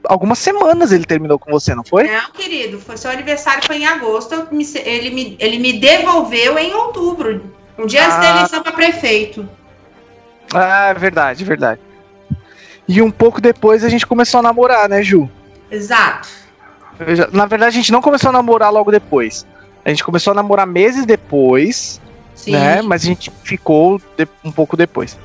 Algumas 0.05 0.39
semanas 0.41 0.91
ele 0.91 1.05
terminou 1.05 1.39
com 1.39 1.51
você, 1.53 1.75
não 1.75 1.85
foi? 1.85 2.09
Não, 2.11 2.31
querido, 2.33 2.79
foi 2.81 2.97
seu 2.97 3.11
aniversário 3.11 3.63
foi 3.65 3.77
em 3.77 3.87
agosto. 3.87 4.49
me- 4.51 4.67
ele, 4.85 5.11
me, 5.11 5.37
ele 5.39 5.59
me 5.59 5.75
devolveu 5.75 6.59
em 6.59 6.73
outubro. 6.75 7.51
Um 7.79 7.87
dia 7.87 8.05
antes 8.05 8.17
da 8.19 8.23
Ah. 8.33 8.37
eleição 8.39 8.63
para 8.63 8.73
prefeito. 8.73 9.49
Ah, 10.53 10.89
é 10.89 10.95
verdade, 10.95 11.45
verdade. 11.45 11.81
E 12.87 13.01
um 13.01 13.11
pouco 13.13 13.41
depois 13.41 13.85
a 13.85 13.89
gente 13.89 14.07
começou 14.07 14.41
a 14.41 14.43
namorar, 14.43 14.89
né, 14.89 15.03
Ju? 15.03 15.31
Exato. 15.71 16.29
Na 17.33 17.47
verdade, 17.47 17.71
a 17.77 17.81
gente 17.81 17.93
não 17.93 18.03
começou 18.03 18.29
a 18.29 18.33
namorar 18.33 18.73
logo 18.73 18.91
depois. 18.91 19.47
A 19.85 19.91
gente 19.91 20.05
começou 20.05 20.31
a 20.31 20.35
namorar 20.35 20.67
meses 20.67 21.05
depois, 21.05 22.01
Sim. 22.35 22.53
né? 22.53 22.81
Mas 22.83 23.03
a 23.03 23.07
gente 23.07 23.31
ficou 23.43 24.01
de- 24.17 24.29
um 24.45 24.53
pouco 24.53 24.77
depois. 24.77 25.19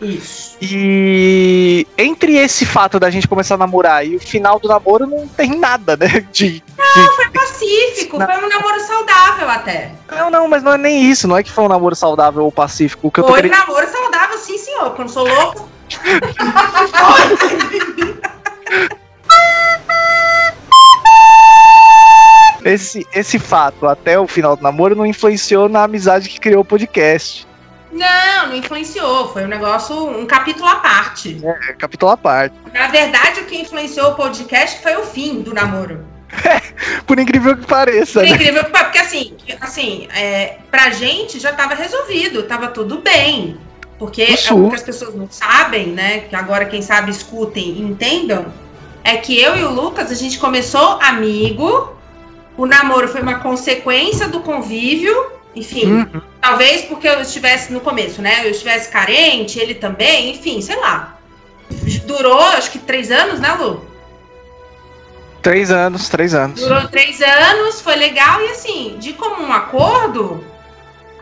Isso. 0.00 0.56
E 0.60 1.86
entre 1.96 2.36
esse 2.36 2.66
fato 2.66 3.00
da 3.00 3.08
gente 3.08 3.26
começar 3.26 3.54
a 3.54 3.58
namorar 3.58 4.06
e 4.06 4.16
o 4.16 4.20
final 4.20 4.60
do 4.60 4.68
namoro, 4.68 5.06
não 5.06 5.26
tem 5.26 5.58
nada, 5.58 5.96
né? 5.96 6.20
De, 6.30 6.62
Foi 6.76 7.30
pacífico, 7.30 8.18
Não. 8.18 8.26
foi 8.26 8.36
um 8.44 8.48
namoro 8.48 8.78
saudável 8.80 9.48
até. 9.48 9.92
Não, 10.10 10.30
não, 10.30 10.48
mas 10.48 10.62
não 10.62 10.74
é 10.74 10.78
nem 10.78 11.10
isso. 11.10 11.26
Não 11.26 11.36
é 11.36 11.42
que 11.42 11.50
foi 11.50 11.64
um 11.64 11.68
namoro 11.68 11.96
saudável 11.96 12.44
ou 12.44 12.52
pacífico. 12.52 13.10
Que 13.10 13.20
eu 13.20 13.24
tô 13.24 13.30
Foi 13.30 13.38
um 13.38 13.42
querendo... 13.42 13.58
namoro 13.58 13.88
saudável, 13.90 14.38
sim, 14.38 14.58
senhor, 14.58 14.84
porque 14.90 15.00
eu 15.00 15.04
não 15.06 15.12
sou 15.12 15.26
louco. 15.26 15.66
esse, 22.66 23.06
esse 23.14 23.38
fato 23.38 23.86
até 23.86 24.18
o 24.18 24.26
final 24.26 24.56
do 24.56 24.62
namoro 24.62 24.94
não 24.94 25.06
influenciou 25.06 25.68
na 25.68 25.84
amizade 25.84 26.28
que 26.28 26.40
criou 26.40 26.62
o 26.62 26.64
podcast. 26.64 27.46
Não, 27.92 28.48
não 28.48 28.56
influenciou. 28.56 29.32
Foi 29.32 29.44
um 29.44 29.48
negócio, 29.48 29.94
um 29.96 30.26
capítulo 30.26 30.68
à 30.68 30.76
parte. 30.76 31.40
É 31.68 31.72
capítulo 31.74 32.12
à 32.12 32.16
parte. 32.16 32.54
Na 32.74 32.88
verdade, 32.88 33.40
o 33.40 33.44
que 33.44 33.56
influenciou 33.60 34.10
o 34.10 34.14
podcast 34.14 34.82
foi 34.82 34.96
o 34.96 35.04
fim 35.04 35.40
do 35.40 35.54
namoro. 35.54 36.04
Por 37.06 37.18
incrível 37.18 37.56
que 37.56 37.66
pareça, 37.66 38.20
Por 38.20 38.28
né? 38.28 38.34
incrível 38.34 38.64
que 38.64 38.70
pareça, 38.70 38.90
porque 38.90 38.98
assim, 38.98 39.36
assim 39.60 40.08
é, 40.14 40.58
pra 40.70 40.90
gente 40.90 41.38
já 41.38 41.52
tava 41.52 41.74
resolvido, 41.74 42.42
tava 42.42 42.68
tudo 42.68 42.98
bem. 42.98 43.58
Porque 43.98 44.22
é 44.22 44.52
o 44.52 44.68
que 44.68 44.74
as 44.74 44.82
pessoas 44.82 45.14
não 45.14 45.28
sabem, 45.30 45.86
né? 45.86 46.20
Que 46.20 46.36
agora, 46.36 46.66
quem 46.66 46.82
sabe, 46.82 47.10
escutem 47.10 47.64
e 47.64 47.82
entendam. 47.82 48.46
É 49.02 49.16
que 49.16 49.40
eu 49.40 49.56
e 49.56 49.64
o 49.64 49.70
Lucas, 49.70 50.10
a 50.10 50.14
gente 50.14 50.38
começou 50.38 50.98
amigo. 51.00 51.95
O 52.56 52.66
namoro 52.66 53.08
foi 53.08 53.20
uma 53.20 53.40
consequência 53.40 54.28
do 54.28 54.40
convívio. 54.40 55.14
Enfim, 55.54 55.86
Uhum. 55.86 56.20
talvez 56.40 56.82
porque 56.82 57.08
eu 57.08 57.20
estivesse 57.22 57.72
no 57.72 57.80
começo, 57.80 58.20
né? 58.20 58.44
Eu 58.44 58.50
estivesse 58.50 58.90
carente, 58.90 59.58
ele 59.58 59.74
também, 59.74 60.30
enfim, 60.32 60.60
sei 60.60 60.76
lá. 60.76 61.16
Durou, 62.04 62.42
acho 62.42 62.70
que 62.70 62.78
três 62.78 63.10
anos, 63.10 63.40
né, 63.40 63.52
Lu? 63.54 63.82
Três 65.40 65.70
anos, 65.70 66.08
três 66.08 66.34
anos. 66.34 66.60
Durou 66.60 66.88
três 66.88 67.22
anos, 67.22 67.80
foi 67.80 67.96
legal 67.96 68.40
e 68.42 68.50
assim, 68.50 68.96
de 68.98 69.12
comum 69.14 69.50
acordo, 69.52 70.44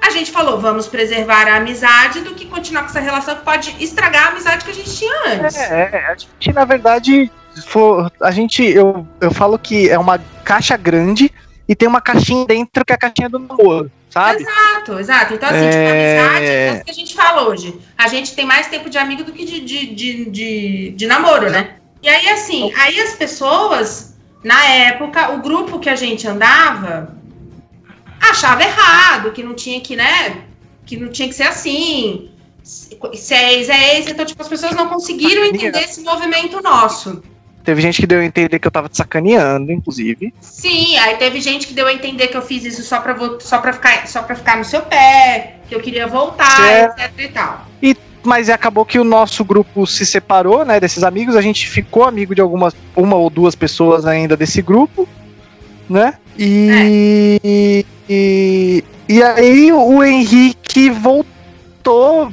a 0.01 0.11
gente 0.11 0.33
falou, 0.33 0.59
vamos 0.59 0.89
preservar 0.89 1.47
a 1.47 1.57
amizade 1.57 2.21
do 2.21 2.35
que 2.35 2.47
continuar 2.47 2.83
com 2.83 2.89
essa 2.89 3.01
relação 3.01 3.37
que 3.37 3.43
pode 3.43 3.77
estragar 3.79 4.27
a 4.27 4.29
amizade 4.31 4.65
que 4.65 4.71
a 4.71 4.75
gente 4.75 4.97
tinha 4.97 5.15
antes. 5.27 5.57
É, 5.57 6.07
a 6.09 6.15
gente, 6.17 6.53
na 6.53 6.65
verdade, 6.65 7.31
for, 7.67 8.11
a 8.21 8.31
gente, 8.31 8.65
eu, 8.65 9.07
eu 9.21 9.31
falo 9.31 9.59
que 9.59 9.89
é 9.89 9.99
uma 9.99 10.21
caixa 10.45 10.77
grande 10.77 11.33
e 11.69 11.75
tem 11.75 11.89
uma 11.89 12.01
caixinha 12.01 12.45
dentro 12.47 12.85
que 12.85 12.93
é 12.93 12.95
a 12.95 12.99
caixinha 12.99 13.29
do 13.29 13.39
namoro, 13.39 13.91
sabe? 14.11 14.43
Exato, 14.43 14.99
exato. 14.99 15.35
Então, 15.35 15.49
assim, 15.49 15.65
É. 15.65 15.71
tipo, 15.71 15.91
amizade, 15.91 16.47
é 16.47 16.81
o 16.81 16.85
que 16.85 16.91
a 16.91 16.95
gente 16.95 17.15
fala 17.15 17.49
hoje. 17.49 17.81
A 17.97 18.07
gente 18.09 18.35
tem 18.35 18.45
mais 18.45 18.67
tempo 18.69 18.91
de 18.91 18.99
amigo 18.99 19.25
do 19.25 19.33
que 19.33 19.45
de, 19.45 19.61
de, 19.61 19.95
de, 19.95 20.31
de, 20.31 20.91
de 20.91 21.07
namoro, 21.07 21.51
né? 21.51 21.77
E 22.03 22.09
aí, 22.09 22.29
assim, 22.29 22.71
aí 22.77 23.01
as 23.01 23.15
pessoas, 23.15 24.15
na 24.45 24.63
época, 24.67 25.31
o 25.33 25.39
grupo 25.41 25.79
que 25.81 25.89
a 25.89 25.97
gente 25.97 26.29
andava 26.29 27.17
achava 28.21 28.63
errado, 28.63 29.33
que 29.33 29.43
não 29.43 29.55
tinha 29.55 29.81
que, 29.81 29.97
né? 29.97 30.43
Que 30.85 30.97
não 30.99 31.11
tinha 31.11 31.29
que 31.29 31.35
ser 31.35 31.45
assim. 31.45 32.31
seis 32.63 33.69
é 33.69 33.99
esse. 33.99 34.11
Então, 34.11 34.25
tipo, 34.25 34.43
as 34.43 34.49
pessoas 34.49 34.75
não 34.75 34.89
conseguiram 34.89 35.45
entender 35.45 35.81
esse 35.81 36.03
movimento 36.03 36.63
nosso. 36.63 37.23
Teve 37.65 37.81
gente 37.81 37.99
que 37.99 38.07
deu 38.07 38.21
a 38.21 38.25
entender 38.25 38.59
que 38.59 38.67
eu 38.67 38.71
tava 38.71 38.91
te 38.91 38.97
sacaneando, 38.97 39.73
inclusive. 39.73 40.35
Sim, 40.41 40.99
aí 40.99 41.17
teve 41.17 41.41
gente 41.41 41.67
que 41.67 41.73
deu 41.73 41.87
a 41.87 41.93
entender 41.95 42.29
que 42.29 42.37
eu 42.37 42.43
fiz 42.43 42.63
isso 42.63 42.83
só 42.83 43.01
pra, 43.01 43.17
só 43.41 43.59
pra, 43.59 43.73
ficar, 43.73 44.07
só 44.07 44.23
pra 44.23 44.37
ficar 44.37 44.59
no 44.59 44.65
seu 44.65 44.83
pé, 44.83 45.57
que 45.67 45.75
eu 45.75 45.81
queria 45.81 46.07
voltar, 46.07 46.63
é. 46.63 46.85
etc 46.85 47.13
e 47.19 47.29
tal. 47.29 47.67
E, 47.83 47.97
mas 48.23 48.51
acabou 48.51 48.85
que 48.85 48.99
o 48.99 49.05
nosso 49.05 49.43
grupo 49.47 49.87
se 49.87 50.05
separou, 50.05 50.63
né, 50.63 50.79
desses 50.79 51.03
amigos. 51.03 51.37
A 51.37 51.41
gente 51.41 51.67
ficou 51.67 52.05
amigo 52.05 52.35
de 52.35 52.43
algumas, 52.43 52.77
uma 52.95 53.17
ou 53.17 53.31
duas 53.31 53.55
pessoas 53.55 54.05
ainda 54.05 54.37
desse 54.37 54.61
grupo, 54.61 55.09
né? 55.89 56.15
E, 56.39 57.41
é. 57.43 57.85
e, 58.11 58.85
e 59.09 59.23
aí 59.23 59.73
o 59.73 60.05
Henrique 60.05 60.91
voltou, 60.91 62.31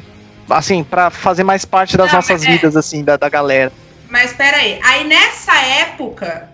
assim, 0.49 0.83
para 0.83 1.09
fazer 1.09 1.45
mais 1.45 1.63
parte 1.63 1.95
das 1.95 2.07
Não, 2.07 2.17
nossas 2.17 2.43
é. 2.43 2.51
vidas, 2.51 2.75
assim, 2.75 3.01
da, 3.01 3.15
da 3.15 3.29
galera. 3.29 3.71
Mas 4.11 4.31
espera 4.31 4.57
aí. 4.57 4.79
Aí 4.83 5.07
nessa 5.07 5.55
época 5.55 6.51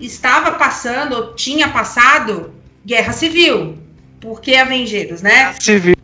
estava 0.00 0.52
passando, 0.52 1.14
ou 1.14 1.34
tinha 1.34 1.68
passado, 1.68 2.54
Guerra 2.84 3.12
Civil. 3.12 3.78
Porque 4.20 4.56
Avengers, 4.56 5.20
né? 5.22 5.30
Guerra 5.30 5.60
Civil. 5.60 5.94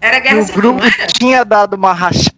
Era 0.00 0.18
Guerra 0.18 0.42
Civil. 0.42 0.54
O 0.54 0.56
grupo 0.56 0.82
tinha 1.16 1.44
dado 1.44 1.74
uma 1.74 1.92
rachada, 1.92 2.34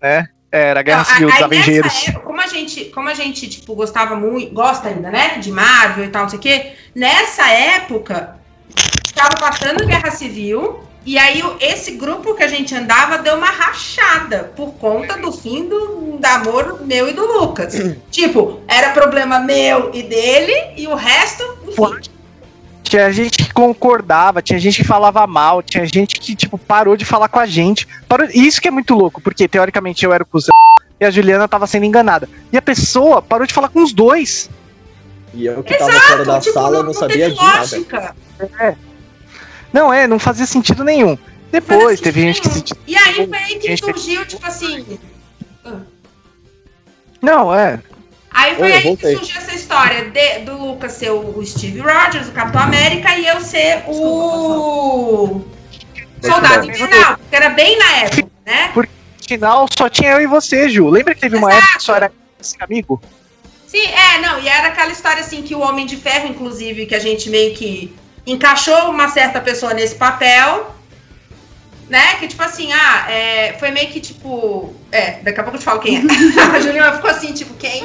né? 0.00 0.28
Era 0.50 0.82
Guerra 0.82 0.98
Não, 0.98 1.04
Civil 1.04 1.30
dos 1.30 1.42
Avengers. 1.42 2.08
Época, 2.08 2.24
como 2.24 2.40
a 2.40 2.46
gente, 2.46 2.84
como 2.86 3.08
a 3.08 3.14
gente 3.14 3.48
tipo 3.48 3.74
gostava 3.74 4.16
muito, 4.16 4.54
gosta 4.54 4.88
ainda, 4.88 5.10
né, 5.10 5.38
de 5.38 5.50
Marvel 5.50 6.04
e 6.04 6.08
tal, 6.08 6.22
não 6.22 6.28
sei 6.30 6.38
o 6.38 6.42
quê. 6.42 6.72
Nessa 6.94 7.50
época 7.50 8.36
estava 9.04 9.36
passando 9.36 9.84
Guerra 9.84 10.12
Civil 10.12 10.83
e 11.06 11.18
aí 11.18 11.42
esse 11.60 11.92
grupo 11.92 12.34
que 12.34 12.42
a 12.42 12.48
gente 12.48 12.74
andava 12.74 13.18
deu 13.18 13.36
uma 13.36 13.46
rachada 13.46 14.52
por 14.56 14.72
conta 14.74 15.18
do 15.18 15.30
fim 15.30 15.68
do, 15.68 16.18
do 16.18 16.26
amor 16.26 16.80
meu 16.84 17.08
e 17.08 17.12
do 17.12 17.24
Lucas. 17.24 17.74
tipo, 18.10 18.60
era 18.66 18.90
problema 18.90 19.38
meu 19.38 19.90
e 19.92 20.02
dele 20.02 20.54
e 20.76 20.86
o 20.86 20.94
resto, 20.94 21.42
enfim. 21.68 22.10
Tinha 22.82 23.10
gente 23.12 23.38
que 23.38 23.52
concordava, 23.52 24.42
tinha 24.42 24.58
gente 24.58 24.76
que 24.76 24.84
falava 24.84 25.26
mal, 25.26 25.62
tinha 25.62 25.84
gente 25.86 26.20
que, 26.20 26.36
tipo, 26.36 26.56
parou 26.56 26.96
de 26.96 27.04
falar 27.04 27.28
com 27.28 27.40
a 27.40 27.46
gente. 27.46 27.88
Parou... 28.06 28.28
Isso 28.32 28.60
que 28.60 28.68
é 28.68 28.70
muito 28.70 28.94
louco, 28.94 29.20
porque 29.20 29.48
teoricamente 29.48 30.04
eu 30.04 30.12
era 30.12 30.22
o 30.22 30.26
cuzão 30.26 30.54
e 31.00 31.04
a 31.04 31.10
Juliana 31.10 31.48
tava 31.48 31.66
sendo 31.66 31.86
enganada. 31.86 32.28
E 32.52 32.56
a 32.56 32.62
pessoa 32.62 33.20
parou 33.20 33.46
de 33.46 33.52
falar 33.52 33.68
com 33.68 33.82
os 33.82 33.92
dois. 33.92 34.48
E 35.32 35.46
eu 35.46 35.62
que 35.62 35.74
Exato, 35.74 35.90
tava 35.90 36.02
fora 36.02 36.24
da 36.24 36.40
tipo, 36.40 36.54
sala 36.54 36.76
não, 36.78 36.82
não 36.84 36.94
sabia 36.94 37.30
de 37.30 37.36
nada. 37.36 38.14
É. 38.60 38.74
Não, 39.74 39.92
é, 39.92 40.06
não 40.06 40.20
fazia 40.20 40.46
sentido 40.46 40.84
nenhum. 40.84 41.18
Depois 41.50 42.00
teve 42.00 42.20
gente 42.20 42.40
que 42.40 42.48
se. 42.48 42.64
E 42.86 42.96
aí 42.96 43.26
foi 43.26 43.38
aí 43.38 43.58
que 43.58 43.76
surgiu, 43.76 44.24
tipo 44.24 44.46
assim. 44.46 45.00
Não, 47.20 47.52
é. 47.52 47.80
Aí 48.30 48.54
foi 48.54 48.70
Oi, 48.70 48.72
aí 48.72 48.96
que 48.96 49.16
surgiu 49.16 49.36
essa 49.36 49.52
história 49.52 50.10
de, 50.10 50.44
do 50.44 50.56
Lucas 50.56 50.92
ser 50.92 51.10
o 51.10 51.44
Steve 51.44 51.80
Rogers, 51.80 52.28
o 52.28 52.30
Capitão 52.32 52.62
América, 52.62 53.16
e 53.16 53.26
eu 53.26 53.40
ser 53.40 53.82
o. 53.88 55.42
Soldado 56.22 56.66
Invernal, 56.66 57.18
que 57.28 57.36
era 57.36 57.50
bem 57.50 57.76
na 57.76 57.92
época, 57.96 58.30
né? 58.46 58.70
Porque 58.72 58.92
no 59.18 59.28
final 59.28 59.66
só 59.76 59.88
tinha 59.88 60.12
eu 60.12 60.20
e 60.20 60.26
você, 60.26 60.68
Ju. 60.68 60.88
Lembra 60.88 61.16
que 61.16 61.20
teve 61.20 61.36
uma 61.36 61.50
Exato. 61.50 61.64
época 61.64 61.78
que 61.78 61.84
só 61.84 61.96
era 61.96 62.12
esse 62.40 62.56
amigo? 62.60 63.02
Sim, 63.66 63.86
é, 63.86 64.20
não, 64.20 64.38
e 64.38 64.46
era 64.46 64.68
aquela 64.68 64.92
história 64.92 65.20
assim 65.20 65.42
que 65.42 65.54
o 65.54 65.58
Homem 65.58 65.84
de 65.84 65.96
Ferro, 65.96 66.28
inclusive, 66.28 66.86
que 66.86 66.94
a 66.94 67.00
gente 67.00 67.28
meio 67.28 67.54
que 67.54 67.92
encaixou 68.26 68.90
uma 68.90 69.08
certa 69.08 69.40
pessoa 69.40 69.74
nesse 69.74 69.94
papel, 69.94 70.74
né? 71.88 72.14
Que 72.14 72.26
tipo 72.26 72.42
assim, 72.42 72.72
ah, 72.72 73.10
é, 73.10 73.56
foi 73.58 73.70
meio 73.70 73.88
que 73.88 74.00
tipo. 74.00 74.74
É, 74.90 75.20
daqui 75.22 75.40
a 75.40 75.42
pouco 75.42 75.56
eu 75.56 75.60
te 75.60 75.64
falo 75.64 75.80
quem 75.80 75.96
é. 75.96 76.00
a 76.56 76.60
Juliana 76.60 76.96
ficou 76.96 77.10
assim, 77.10 77.32
tipo, 77.32 77.52
quem? 77.54 77.84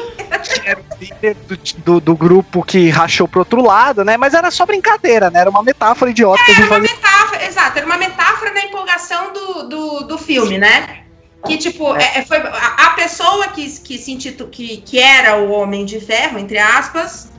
Era 0.64 0.80
o 0.80 1.00
líder 1.00 1.36
do, 1.36 1.58
do, 1.58 2.00
do, 2.00 2.16
grupo 2.16 2.64
que 2.64 2.90
rachou 2.90 3.28
pro 3.28 3.40
outro 3.40 3.62
lado, 3.62 4.06
né? 4.06 4.16
Mas 4.16 4.34
era 4.34 4.50
só 4.52 4.66
brincadeira, 4.66 5.30
né? 5.30 5.42
Era 5.42 5.50
uma 5.50 5.64
metáfora 5.64 6.12
idiota. 6.12 6.42
É, 6.48 6.52
era 6.52 6.60
uma 6.62 6.68
fazia... 6.68 6.96
metáfora, 6.96 7.46
exato, 7.46 7.78
era 7.78 7.86
uma 7.86 7.98
metáfora 7.98 8.54
da 8.54 8.62
empolgação 8.62 9.34
do, 9.34 9.64
do, 9.64 10.00
do 10.02 10.18
filme, 10.18 10.58
né? 10.58 11.04
Que, 11.46 11.58
tipo, 11.58 11.96
é. 11.96 12.20
É, 12.20 12.26
foi 12.26 12.38
a, 12.38 12.86
a, 12.86 12.90
pessoa 12.92 13.48
que, 13.50 13.66
que, 13.80 13.98
se 13.98 14.16
que, 14.52 14.78
que 14.78 15.00
era 15.00 15.38
o 15.38 15.52
Homem 15.52 15.86
de 15.86 16.00
Ferro, 16.00 16.38
entre 16.38 16.58
aspas, 16.58 17.30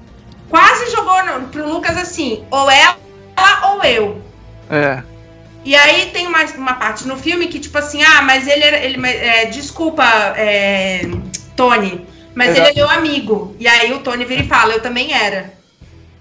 quase 0.51 0.91
jogou 0.91 1.25
no, 1.25 1.49
pro 1.49 1.67
Lucas 1.67 1.97
assim, 1.97 2.45
ou 2.51 2.71
ela 2.71 2.99
ou 3.73 3.83
eu. 3.85 4.23
É. 4.69 5.03
E 5.65 5.75
aí 5.75 6.11
tem 6.11 6.27
uma, 6.27 6.43
uma 6.57 6.75
parte 6.75 7.07
no 7.07 7.17
filme 7.17 7.47
que, 7.47 7.59
tipo 7.59 7.77
assim, 7.79 8.03
ah, 8.03 8.23
mas 8.23 8.47
ele 8.47 8.63
era. 8.63 8.79
Ele, 8.79 9.07
é, 9.07 9.47
desculpa, 9.47 10.05
é, 10.37 11.03
Tony, 11.55 12.07
mas 12.35 12.51
Exato. 12.51 12.71
ele 12.71 12.71
é 12.71 12.83
meu 12.83 12.91
amigo. 12.91 13.57
E 13.59 13.69
aí 13.69 13.93
o 13.93 14.01
Tony 14.01 14.25
vira 14.25 14.43
e 14.43 14.49
fala, 14.49 14.73
eu 14.73 14.83
também 14.83 15.13
era. 15.13 15.53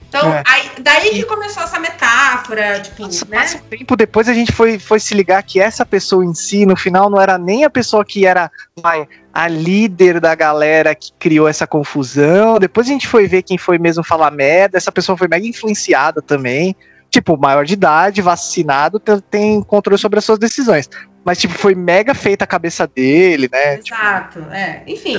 Então, 0.10 0.34
é. 0.34 0.44
aí, 0.46 0.72
daí 0.82 1.10
que 1.12 1.24
começou 1.24 1.62
essa 1.62 1.80
metáfora, 1.80 2.80
tipo, 2.82 3.04
passa, 3.04 3.26
né? 3.26 3.38
Passa 3.38 3.58
um 3.58 3.62
tempo 3.62 3.96
depois 3.96 4.28
a 4.28 4.34
gente 4.34 4.52
foi, 4.52 4.80
foi 4.80 5.00
se 5.00 5.14
ligar 5.14 5.42
que 5.44 5.60
essa 5.60 5.86
pessoa 5.86 6.26
em 6.26 6.34
si, 6.34 6.66
no 6.66 6.76
final, 6.76 7.12
não 7.12 7.22
era 7.22 7.38
nem 7.38 7.64
a 7.64 7.70
pessoa 7.70 8.04
que 8.04 8.26
era 8.26 8.52
vai, 8.82 9.08
a 9.32 9.48
líder 9.48 10.20
da 10.20 10.34
galera 10.34 10.96
que 10.96 11.12
criou 11.20 11.48
essa 11.48 11.68
confusão. 11.68 12.58
Depois 12.58 12.88
a 12.88 12.92
gente 12.92 13.08
foi 13.08 13.28
ver 13.28 13.44
quem 13.44 13.58
foi 13.58 13.78
mesmo 13.78 14.04
falar 14.04 14.32
merda. 14.32 14.78
Essa 14.78 14.92
pessoa 14.92 15.16
foi 15.16 15.28
mega 15.28 15.46
influenciada 15.46 16.22
também. 16.24 16.76
Tipo, 17.12 17.38
maior 17.38 17.66
de 17.66 17.74
idade, 17.74 18.22
vacinado, 18.22 19.00
tem 19.30 19.62
controle 19.64 20.00
sobre 20.00 20.20
as 20.20 20.26
suas 20.26 20.40
decisões. 20.40 20.90
Mas, 21.24 21.38
tipo, 21.38 21.54
foi 21.54 21.76
mega 21.76 22.14
feita 22.16 22.44
a 22.44 22.48
cabeça 22.48 22.88
dele, 22.88 23.50
né? 23.52 23.78
Tipo, 23.78 23.96
Exato, 23.96 24.40
tipo, 24.40 24.54
é. 24.54 24.84
Enfim. 24.88 25.18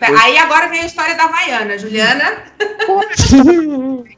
Aí 0.00 0.36
agora 0.38 0.68
vem 0.68 0.80
a 0.80 0.86
história 0.86 1.14
da 1.14 1.24
Havaiana, 1.24 1.78
Juliana. 1.78 2.42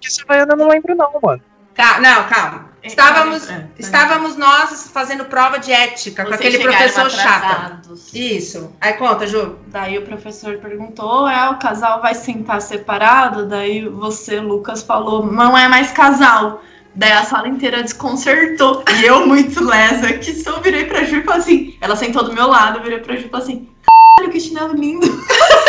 que 0.01 0.07
essa 0.07 0.23
Havaiana 0.23 0.55
eu 0.55 0.57
não 0.57 0.69
lembro, 0.69 0.95
não, 0.95 1.13
mano. 1.23 1.43
Calma, 1.75 2.01
não, 2.01 2.25
calma. 2.29 2.69
É, 2.83 2.89
estávamos, 2.89 3.49
é, 3.49 3.55
é, 3.55 3.67
estávamos 3.79 4.37
nós 4.37 4.91
fazendo 4.93 5.25
prova 5.27 5.59
de 5.59 5.71
ética 5.71 6.25
Vocês 6.25 6.29
com 6.29 6.35
aquele 6.35 6.63
professor 6.63 7.11
chato. 7.11 7.95
Isso. 8.15 8.73
Aí 8.81 8.95
conta, 8.95 9.27
Ju. 9.27 9.59
Daí 9.69 9.99
o 9.99 10.03
professor 10.03 10.59
perguntou: 10.59 11.29
é, 11.29 11.51
o 11.51 11.59
casal 11.59 12.01
vai 12.01 12.15
sentar 12.15 12.61
separado? 12.61 13.47
Daí 13.47 13.89
você, 13.89 14.41
Lucas, 14.41 14.83
falou: 14.83 15.27
não 15.27 15.57
é 15.57 15.69
mais 15.69 15.93
casal. 15.93 16.63
Daí 16.95 17.13
a 17.13 17.25
sala 17.25 17.49
inteira 17.49 17.83
desconcertou. 17.83 18.83
E 18.99 19.05
eu, 19.05 19.27
muito 19.27 19.63
lesa, 19.63 20.13
que 20.15 20.35
só 20.35 20.59
virei 20.61 20.87
pra 20.87 21.05
Ju 21.05 21.17
e 21.17 21.23
falei 21.23 21.41
assim: 21.41 21.79
ela 21.81 21.95
sentou 21.95 22.25
do 22.25 22.33
meu 22.33 22.49
lado, 22.49 22.83
virei 22.83 22.99
pra 22.99 23.17
Ju 23.17 23.27
e 23.27 23.29
falei 23.29 23.45
assim: 23.45 23.69
caralho, 24.17 24.33
que 24.33 24.41
chinelo 24.41 24.75
lindo. 24.75 25.07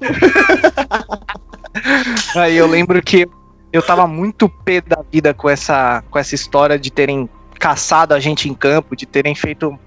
Aí 2.36 2.56
eu 2.56 2.66
lembro 2.66 3.00
que 3.02 3.28
eu 3.72 3.82
tava 3.82 4.06
muito 4.06 4.48
pé 4.48 4.80
da 4.80 5.02
vida 5.10 5.32
com 5.32 5.48
essa, 5.48 6.02
com 6.10 6.18
essa 6.18 6.34
história 6.34 6.78
de 6.78 6.90
terem 6.90 7.28
caçado 7.58 8.14
a 8.14 8.20
gente 8.20 8.48
em 8.48 8.54
campo, 8.54 8.96
de 8.96 9.06
terem 9.06 9.34
feito, 9.34 9.78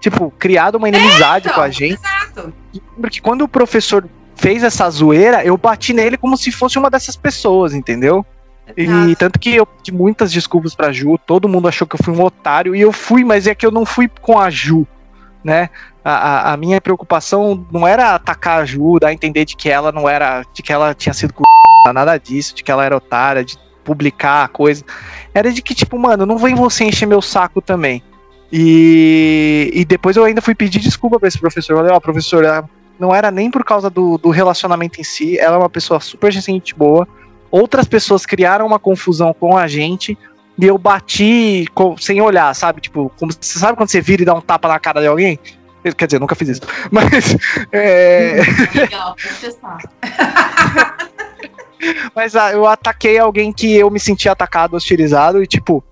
tipo, 0.00 0.32
criado 0.38 0.76
uma 0.76 0.88
inimizade 0.88 1.46
é, 1.46 1.50
então, 1.50 1.54
com 1.54 1.60
a 1.60 1.70
gente. 1.70 2.00
Exato. 2.00 2.52
E 2.74 2.82
lembro 2.96 3.10
que 3.10 3.20
quando 3.20 3.42
o 3.42 3.48
professor 3.48 4.08
fez 4.34 4.62
essa 4.62 4.88
zoeira, 4.90 5.44
eu 5.44 5.56
bati 5.56 5.92
nele 5.92 6.16
como 6.16 6.36
se 6.36 6.50
fosse 6.50 6.78
uma 6.78 6.90
dessas 6.90 7.16
pessoas, 7.16 7.74
entendeu? 7.74 8.24
Exato. 8.76 9.08
E 9.08 9.16
tanto 9.16 9.38
que 9.38 9.54
eu 9.54 9.66
pedi 9.66 9.92
muitas 9.92 10.32
desculpas 10.32 10.74
pra 10.74 10.92
Ju, 10.92 11.18
todo 11.18 11.48
mundo 11.48 11.68
achou 11.68 11.86
que 11.86 11.94
eu 11.94 12.00
fui 12.02 12.14
um 12.14 12.22
otário, 12.22 12.74
e 12.74 12.80
eu 12.80 12.92
fui, 12.92 13.24
mas 13.24 13.46
é 13.46 13.54
que 13.54 13.64
eu 13.64 13.70
não 13.70 13.84
fui 13.84 14.10
com 14.20 14.38
a 14.38 14.50
Ju, 14.50 14.86
né? 15.42 15.70
A, 16.04 16.12
a, 16.12 16.52
a 16.52 16.56
minha 16.56 16.80
preocupação 16.80 17.66
não 17.70 17.86
era 17.86 18.14
atacar 18.14 18.60
a 18.60 18.64
Ju, 18.64 18.98
dar 19.00 19.08
a 19.08 19.12
entender 19.12 19.44
de 19.44 19.56
que 19.56 19.68
ela 19.68 19.92
não 19.92 20.08
era, 20.08 20.44
de 20.52 20.62
que 20.62 20.72
ela 20.72 20.94
tinha 20.94 21.12
sido 21.12 21.34
nada 21.92 22.18
disso, 22.18 22.54
de 22.54 22.62
que 22.62 22.70
ela 22.70 22.84
era 22.84 22.96
otária, 22.96 23.44
de 23.44 23.56
publicar 23.84 24.44
a 24.44 24.48
coisa. 24.48 24.84
Era 25.32 25.52
de 25.52 25.62
que, 25.62 25.74
tipo, 25.74 25.98
mano, 25.98 26.26
não 26.26 26.36
vem 26.36 26.54
você 26.54 26.84
encher 26.84 27.06
meu 27.06 27.22
saco 27.22 27.62
também. 27.62 28.02
E, 28.52 29.70
e 29.74 29.84
depois 29.84 30.16
eu 30.16 30.24
ainda 30.24 30.42
fui 30.42 30.54
pedir 30.54 30.80
desculpa 30.80 31.18
para 31.18 31.28
esse 31.28 31.38
professor. 31.38 31.72
Eu 31.72 31.78
falei, 31.78 31.92
ó, 31.92 31.96
oh, 31.96 32.00
professor, 32.00 32.44
não 32.98 33.14
era 33.14 33.30
nem 33.30 33.50
por 33.50 33.64
causa 33.64 33.88
do, 33.88 34.18
do 34.18 34.30
relacionamento 34.30 35.00
em 35.00 35.04
si, 35.04 35.38
ela 35.38 35.56
é 35.56 35.58
uma 35.58 35.70
pessoa 35.70 36.00
super 36.00 36.32
gente 36.32 36.74
boa. 36.74 37.06
Outras 37.50 37.86
pessoas 37.86 38.26
criaram 38.26 38.66
uma 38.66 38.78
confusão 38.78 39.32
com 39.32 39.56
a 39.56 39.66
gente 39.66 40.18
e 40.58 40.66
eu 40.66 40.76
bati 40.76 41.66
com, 41.72 41.96
sem 41.96 42.20
olhar, 42.20 42.52
sabe? 42.54 42.80
Tipo, 42.80 43.12
como, 43.16 43.32
você 43.32 43.58
sabe 43.58 43.76
quando 43.76 43.88
você 43.88 44.00
vira 44.00 44.22
e 44.22 44.24
dá 44.24 44.34
um 44.34 44.40
tapa 44.40 44.66
na 44.66 44.78
cara 44.80 45.00
de 45.00 45.06
alguém? 45.06 45.38
Quer 45.96 46.06
dizer, 46.06 46.18
nunca 46.18 46.34
fiz 46.34 46.48
isso. 46.48 46.62
Mas. 46.90 47.36
É... 47.70 48.40
Legal. 48.74 49.14
Mas 52.14 52.34
ah, 52.34 52.50
eu 52.50 52.66
ataquei 52.66 53.18
alguém 53.18 53.52
que 53.52 53.72
eu 53.76 53.88
me 53.88 54.00
senti 54.00 54.28
atacado, 54.28 54.74
hostilizado 54.74 55.40
e, 55.40 55.46
tipo, 55.46 55.82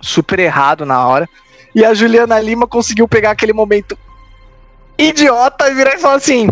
super 0.00 0.38
errado 0.38 0.86
na 0.86 1.06
hora. 1.06 1.28
E 1.74 1.84
a 1.84 1.92
Juliana 1.92 2.40
Lima 2.40 2.66
conseguiu 2.66 3.06
pegar 3.06 3.32
aquele 3.32 3.52
momento 3.52 3.98
idiota 4.96 5.68
e 5.68 5.74
virar 5.74 5.94
e 5.94 5.98
falar 5.98 6.14
assim. 6.14 6.48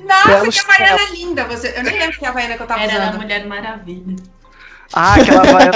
Nossa, 0.00 0.50
que 0.50 0.58
Havaiana 0.58 1.10
linda! 1.12 1.44
Você... 1.44 1.72
Eu 1.74 1.82
nem 1.82 1.98
lembro 1.98 2.18
que 2.18 2.26
a 2.26 2.28
Havaiana 2.28 2.56
que 2.58 2.62
eu 2.62 2.66
tava 2.66 2.82
Era 2.82 2.92
usando. 2.92 3.02
Era 3.06 3.16
a 3.16 3.18
Mulher 3.18 3.46
Maravilha. 3.46 4.16
Ah, 4.92 5.14
aquela 5.14 5.42
vai. 5.44 5.70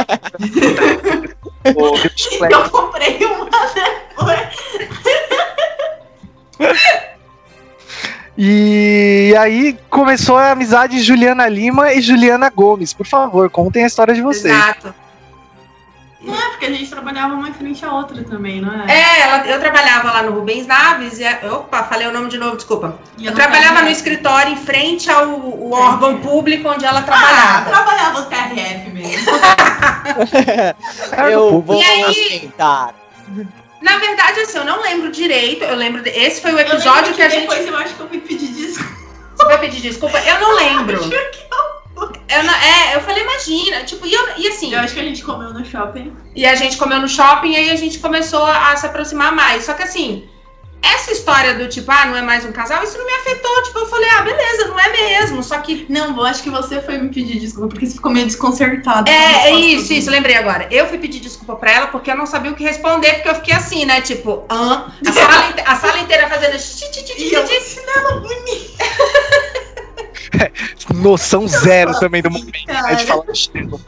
Eu 2.52 2.70
comprei 2.70 3.24
uma 3.24 3.48
depois. 3.74 4.40
E 8.36 9.34
aí 9.36 9.76
começou 9.90 10.36
a 10.36 10.52
amizade 10.52 11.02
Juliana 11.02 11.48
Lima 11.48 11.92
e 11.92 12.00
Juliana 12.00 12.48
Gomes. 12.48 12.92
Por 12.92 13.06
favor, 13.06 13.50
contem 13.50 13.82
a 13.82 13.86
história 13.86 14.14
de 14.14 14.22
vocês. 14.22 14.54
Exato. 14.54 14.94
Não 16.20 16.34
é 16.34 16.48
porque 16.48 16.66
a 16.66 16.70
gente 16.72 16.90
trabalhava 16.90 17.34
uma 17.34 17.48
em 17.48 17.52
frente 17.54 17.84
à 17.84 17.92
outra 17.92 18.24
também, 18.24 18.60
não 18.60 18.72
é? 18.82 18.92
É, 18.92 19.20
ela- 19.20 19.46
eu 19.46 19.60
trabalhava 19.60 20.10
lá 20.10 20.22
no 20.24 20.32
Rubens 20.32 20.66
Naves 20.66 21.18
e. 21.20 21.24
a- 21.24 21.38
Opa, 21.52 21.84
falei 21.84 22.08
o 22.08 22.12
nome 22.12 22.28
de 22.28 22.38
novo, 22.38 22.56
desculpa. 22.56 22.98
E 23.16 23.26
Eu 23.26 23.34
trabalhava 23.34 23.82
no 23.82 23.88
escritório 23.88 24.52
em 24.52 24.56
frente 24.56 25.08
ao 25.08 25.28
o 25.28 25.70
órgão 25.72 26.18
público 26.18 26.68
onde 26.68 26.84
ela 26.84 26.98
Ah, 26.98 27.02
trabalhava. 27.02 27.70
trabalhava 27.70 28.20
o 28.20 28.24
TRF 28.26 28.90
mesmo. 28.90 29.30
Eu 31.30 31.60
vou 31.62 31.80
E 31.80 31.84
aí? 31.84 32.50
Na 33.80 33.98
verdade, 33.98 34.40
assim, 34.40 34.58
eu 34.58 34.64
não 34.64 34.82
lembro 34.82 35.12
direito. 35.12 35.62
Eu 35.64 35.76
lembro. 35.76 36.02
de- 36.02 36.10
esse 36.10 36.40
foi 36.40 36.52
o 36.52 36.58
episódio 36.58 37.14
que 37.14 37.22
a 37.22 37.28
gente. 37.28 37.42
Depois 37.42 37.64
eu 37.66 37.76
acho 37.76 37.94
que 37.94 38.00
eu 38.00 38.08
fui 38.08 38.18
pedir 38.20 38.48
desculpa. 38.48 38.98
Você 39.36 39.44
vai 39.44 39.58
pedir 39.58 39.80
desculpa? 39.80 40.18
Eu 40.18 40.40
não 40.40 40.56
lembro. 40.56 40.96
Eu 40.96 41.47
não- 42.42 42.54
é, 42.54 42.94
eu 42.96 43.00
falei, 43.00 43.22
imagina. 43.22 43.84
Tipo, 43.84 44.06
e, 44.06 44.12
eu- 44.14 44.28
e 44.38 44.48
assim. 44.48 44.72
Eu 44.72 44.80
acho 44.80 44.94
que 44.94 45.00
a 45.00 45.04
gente 45.04 45.22
comeu 45.24 45.52
no 45.52 45.64
shopping. 45.64 46.12
E 46.34 46.46
a 46.46 46.54
gente 46.54 46.76
comeu 46.76 47.00
no 47.00 47.08
shopping 47.08 47.52
e 47.52 47.56
aí 47.56 47.70
a 47.70 47.76
gente 47.76 47.98
começou 47.98 48.44
a, 48.44 48.72
a 48.72 48.76
se 48.76 48.86
aproximar 48.86 49.32
mais. 49.32 49.64
Só 49.64 49.74
que 49.74 49.82
assim, 49.82 50.28
essa 50.82 51.10
história 51.10 51.54
do 51.54 51.68
tipo, 51.68 51.90
ah, 51.90 52.06
não 52.06 52.16
é 52.16 52.22
mais 52.22 52.44
um 52.44 52.52
casal, 52.52 52.82
isso 52.84 52.96
não 52.96 53.04
me 53.06 53.12
afetou. 53.12 53.62
Tipo, 53.64 53.78
eu 53.80 53.86
falei, 53.86 54.08
ah, 54.10 54.22
beleza, 54.22 54.68
não 54.68 54.78
é 54.78 54.88
mesmo. 54.92 55.42
Só 55.42 55.58
que. 55.58 55.86
Não, 55.88 56.16
eu 56.16 56.24
acho 56.24 56.42
que 56.42 56.50
você 56.50 56.80
foi 56.80 56.98
me 56.98 57.08
pedir 57.08 57.38
desculpa, 57.40 57.68
porque 57.70 57.86
você 57.86 57.94
ficou 57.94 58.12
meio 58.12 58.26
desconcertado. 58.26 59.10
É, 59.10 59.48
é 59.48 59.54
isso, 59.56 59.92
isso, 59.92 60.10
lembrei 60.10 60.36
agora. 60.36 60.68
Eu 60.70 60.86
fui 60.86 60.98
pedir 60.98 61.20
desculpa 61.20 61.56
pra 61.56 61.72
ela 61.72 61.86
porque 61.88 62.10
eu 62.10 62.16
não 62.16 62.26
sabia 62.26 62.52
o 62.52 62.54
que 62.54 62.62
responder, 62.62 63.14
porque 63.14 63.28
eu 63.28 63.34
fiquei 63.34 63.54
assim, 63.54 63.84
né? 63.84 64.00
Tipo, 64.00 64.44
hã? 64.50 64.92
A 65.06 65.12
sala, 65.12 65.54
a 65.66 65.76
sala 65.76 65.98
inteira 65.98 66.28
fazendo. 66.28 66.52
xixi, 66.58 66.84
xixi, 66.92 67.06
xixi, 67.14 67.24
E 67.24 67.34
eu 67.34 68.20
bonito. 68.20 68.78
Noção 70.94 71.46
zero 71.48 71.98
também 71.98 72.22
do 72.22 72.30
momento. 72.30 72.52
né, 72.52 72.62
de 72.64 72.72
Cara. 72.72 72.98
falar 72.98 73.32
estilo. 73.32 73.80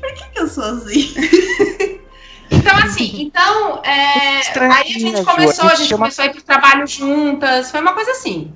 Por 0.00 0.12
que, 0.14 0.24
que 0.30 0.40
eu 0.40 0.48
sou 0.48 0.64
assim? 0.64 1.14
Então, 2.52 2.76
assim, 2.78 3.22
então. 3.22 3.80
é, 3.84 4.40
aí 4.58 4.80
a 4.80 4.82
gente 4.98 5.18
Ju, 5.18 5.24
começou, 5.24 5.66
a 5.66 5.68
a 5.68 5.70
gente 5.70 5.78
gente 5.82 5.88
chama- 5.90 5.98
começou 6.06 6.24
a 6.24 6.26
ir 6.26 6.30
pro 6.32 6.42
trabalho 6.42 6.84
juntas. 6.84 7.70
Foi 7.70 7.80
uma 7.80 7.92
coisa 7.92 8.10
assim. 8.10 8.52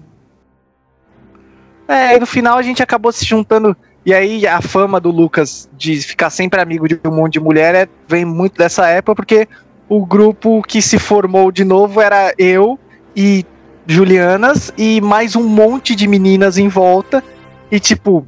É, 1.87 2.17
e 2.17 2.19
no 2.19 2.27
final 2.27 2.59
a 2.59 2.63
gente 2.63 2.83
acabou 2.83 3.13
se 3.13 3.25
juntando. 3.25 3.77
E 4.05 4.13
aí 4.13 4.49
a 4.49 4.61
fama 4.61 4.99
do 5.01 5.13
Lucas 5.13 5.69
de 5.75 6.03
ficar 6.03 6.29
sempre 6.31 6.61
amigo 6.61 6.89
de 6.89 6.99
um 7.07 7.11
monte 7.15 7.35
de 7.35 7.41
mulher 7.41 7.75
é- 7.75 7.89
vem 8.09 8.25
muito 8.25 8.59
dessa 8.59 8.87
época, 8.89 9.15
porque 9.15 9.49
o 9.89 10.05
grupo 10.05 10.61
que 10.63 10.83
se 10.83 10.99
formou 10.99 11.53
de 11.53 11.63
novo 11.65 12.01
era 12.01 12.35
eu 12.37 12.77
e 13.15 13.47
Julianas 13.87 14.73
e 14.79 15.01
mais 15.01 15.37
um 15.37 15.43
monte 15.45 15.95
de 15.95 16.07
meninas 16.07 16.57
em 16.59 16.69
volta. 16.69 17.23
E 17.71 17.79
tipo, 17.81 18.27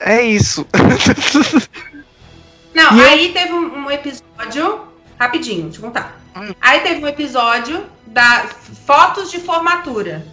é 0.00 0.22
isso. 0.22 0.66
Não, 2.74 2.96
E 2.96 3.00
eu- 3.00 3.08
aí 3.08 3.32
teve 3.32 3.52
um, 3.52 3.84
um 3.86 3.90
episódio. 3.90 4.80
Rapidinho, 5.18 5.64
deixa 5.64 5.78
eu 5.78 5.82
contar. 5.82 6.18
Hum. 6.36 6.54
Aí 6.60 6.80
teve 6.80 7.04
um 7.04 7.08
episódio 7.08 7.84
da 8.06 8.46
fotos 8.86 9.30
de 9.30 9.38
formatura. 9.38 10.24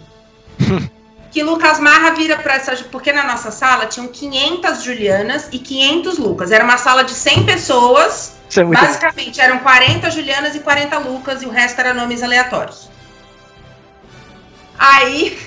que 1.30 1.42
Lucas 1.42 1.78
Marra 1.78 2.12
vira 2.12 2.36
pra 2.38 2.54
essa. 2.54 2.74
Porque 2.90 3.12
na 3.12 3.24
nossa 3.24 3.50
sala 3.50 3.86
tinham 3.86 4.08
500 4.08 4.82
Julianas 4.82 5.48
e 5.52 5.58
500 5.58 6.18
Lucas. 6.18 6.50
Era 6.50 6.64
uma 6.64 6.78
sala 6.78 7.04
de 7.04 7.12
100 7.12 7.44
pessoas. 7.44 8.38
É 8.56 8.64
Basicamente, 8.64 9.38
eram 9.40 9.58
40 9.58 10.10
Julianas 10.10 10.54
e 10.54 10.60
40 10.60 10.98
Lucas, 10.98 11.42
e 11.42 11.46
o 11.46 11.50
resto 11.50 11.78
era 11.80 11.92
nomes 11.92 12.22
aleatórios. 12.22 12.88
Aí 14.78 15.38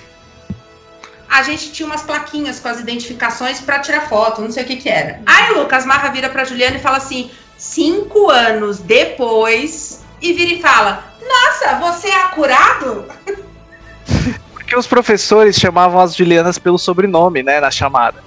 a 1.30 1.44
gente 1.44 1.72
tinha 1.72 1.86
umas 1.86 2.02
plaquinhas 2.02 2.60
com 2.60 2.68
as 2.68 2.80
identificações 2.80 3.62
pra 3.62 3.80
tirar 3.80 4.10
foto, 4.10 4.42
não 4.42 4.52
sei 4.52 4.64
o 4.64 4.68
que 4.68 4.76
que 4.76 4.90
era. 4.90 5.22
Aí 5.26 5.52
o 5.54 5.60
Lucas 5.60 5.86
Marra 5.86 6.10
vira 6.10 6.30
pra 6.30 6.44
Juliana 6.44 6.76
e 6.76 6.80
fala 6.82 6.98
assim: 6.98 7.32
cinco 7.58 8.30
anos 8.30 8.80
depois, 8.80 10.04
e 10.22 10.34
vira 10.34 10.52
e 10.54 10.62
fala: 10.62 11.06
Nossa, 11.22 11.76
você 11.80 12.10
é 12.10 12.22
acurado? 12.24 13.06
porque 14.52 14.76
os 14.76 14.88
professores 14.88 15.56
chamavam 15.58 16.02
as 16.02 16.16
Julianas 16.16 16.58
pelo 16.58 16.78
sobrenome, 16.78 17.42
né, 17.44 17.60
na 17.60 17.72
chamada. 17.72 18.24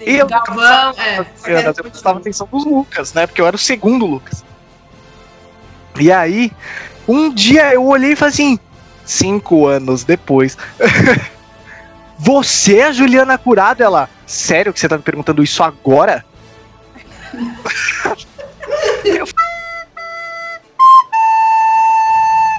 E 0.00 0.16
eu- 0.16 0.26
Galvão, 0.26 0.94
é. 0.96 1.18
Eu, 1.44 1.58
eu 1.60 1.74
prestava 1.74 2.18
atenção 2.18 2.48
dos 2.50 2.64
Lucas, 2.64 3.12
né? 3.12 3.26
Porque 3.26 3.40
eu 3.40 3.46
era 3.46 3.56
o 3.56 3.58
segundo 3.58 4.06
Lucas. 4.06 4.44
E 5.98 6.12
aí, 6.12 6.52
um 7.08 7.32
dia 7.32 7.74
eu 7.74 7.84
olhei 7.84 8.12
e 8.12 8.16
falei 8.16 8.32
assim, 8.32 8.60
cinco 9.08 9.66
anos 9.66 10.04
depois. 10.04 10.56
Você 12.18 12.78
é 12.78 12.84
a 12.86 12.92
Juliana 12.92 13.38
Curado? 13.38 13.82
Ela, 13.82 14.10
sério 14.26 14.72
que 14.72 14.80
você 14.80 14.88
tá 14.88 14.96
me 14.96 15.02
perguntando 15.02 15.42
isso 15.42 15.62
agora? 15.62 16.24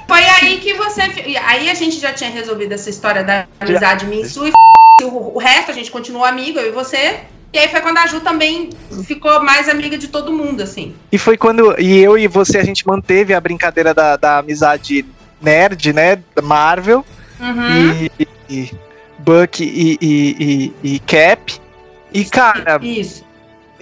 Foi 0.08 0.24
aí 0.24 0.58
que 0.58 0.74
você. 0.74 1.02
Aí 1.46 1.70
a 1.70 1.74
gente 1.74 2.00
já 2.00 2.12
tinha 2.12 2.30
resolvido 2.30 2.72
essa 2.72 2.90
história 2.90 3.22
da 3.22 3.46
amizade 3.60 4.06
minha 4.06 4.22
e 4.22 4.28
sua 4.28 4.48
e 4.48 4.52
o, 5.04 5.36
o 5.36 5.38
resto 5.38 5.70
a 5.70 5.74
gente 5.74 5.88
continuou 5.90 6.24
amigo, 6.24 6.58
eu 6.58 6.66
e 6.68 6.72
você. 6.72 7.20
E 7.52 7.58
aí 7.58 7.68
foi 7.68 7.80
quando 7.80 7.98
a 7.98 8.06
Ju 8.06 8.20
também 8.20 8.70
ficou 9.04 9.42
mais 9.42 9.68
amiga 9.68 9.96
de 9.96 10.08
todo 10.08 10.32
mundo, 10.32 10.62
assim. 10.62 10.94
E 11.12 11.18
foi 11.18 11.36
quando 11.36 11.80
e 11.80 11.98
eu 11.98 12.18
e 12.18 12.26
você 12.26 12.58
a 12.58 12.64
gente 12.64 12.86
manteve 12.86 13.34
a 13.34 13.40
brincadeira 13.40 13.94
da, 13.94 14.16
da 14.16 14.38
amizade 14.38 15.04
nerd, 15.40 15.92
né? 15.92 16.18
Marvel 16.42 17.04
Uhum. 17.40 18.08
e, 18.18 18.28
e 18.50 18.70
Buck 19.18 19.62
e, 19.62 19.98
e, 20.00 20.74
e, 20.82 20.98
Cap. 21.00 21.58
E 22.12 22.24
cara, 22.24 22.78
Isso. 22.82 23.24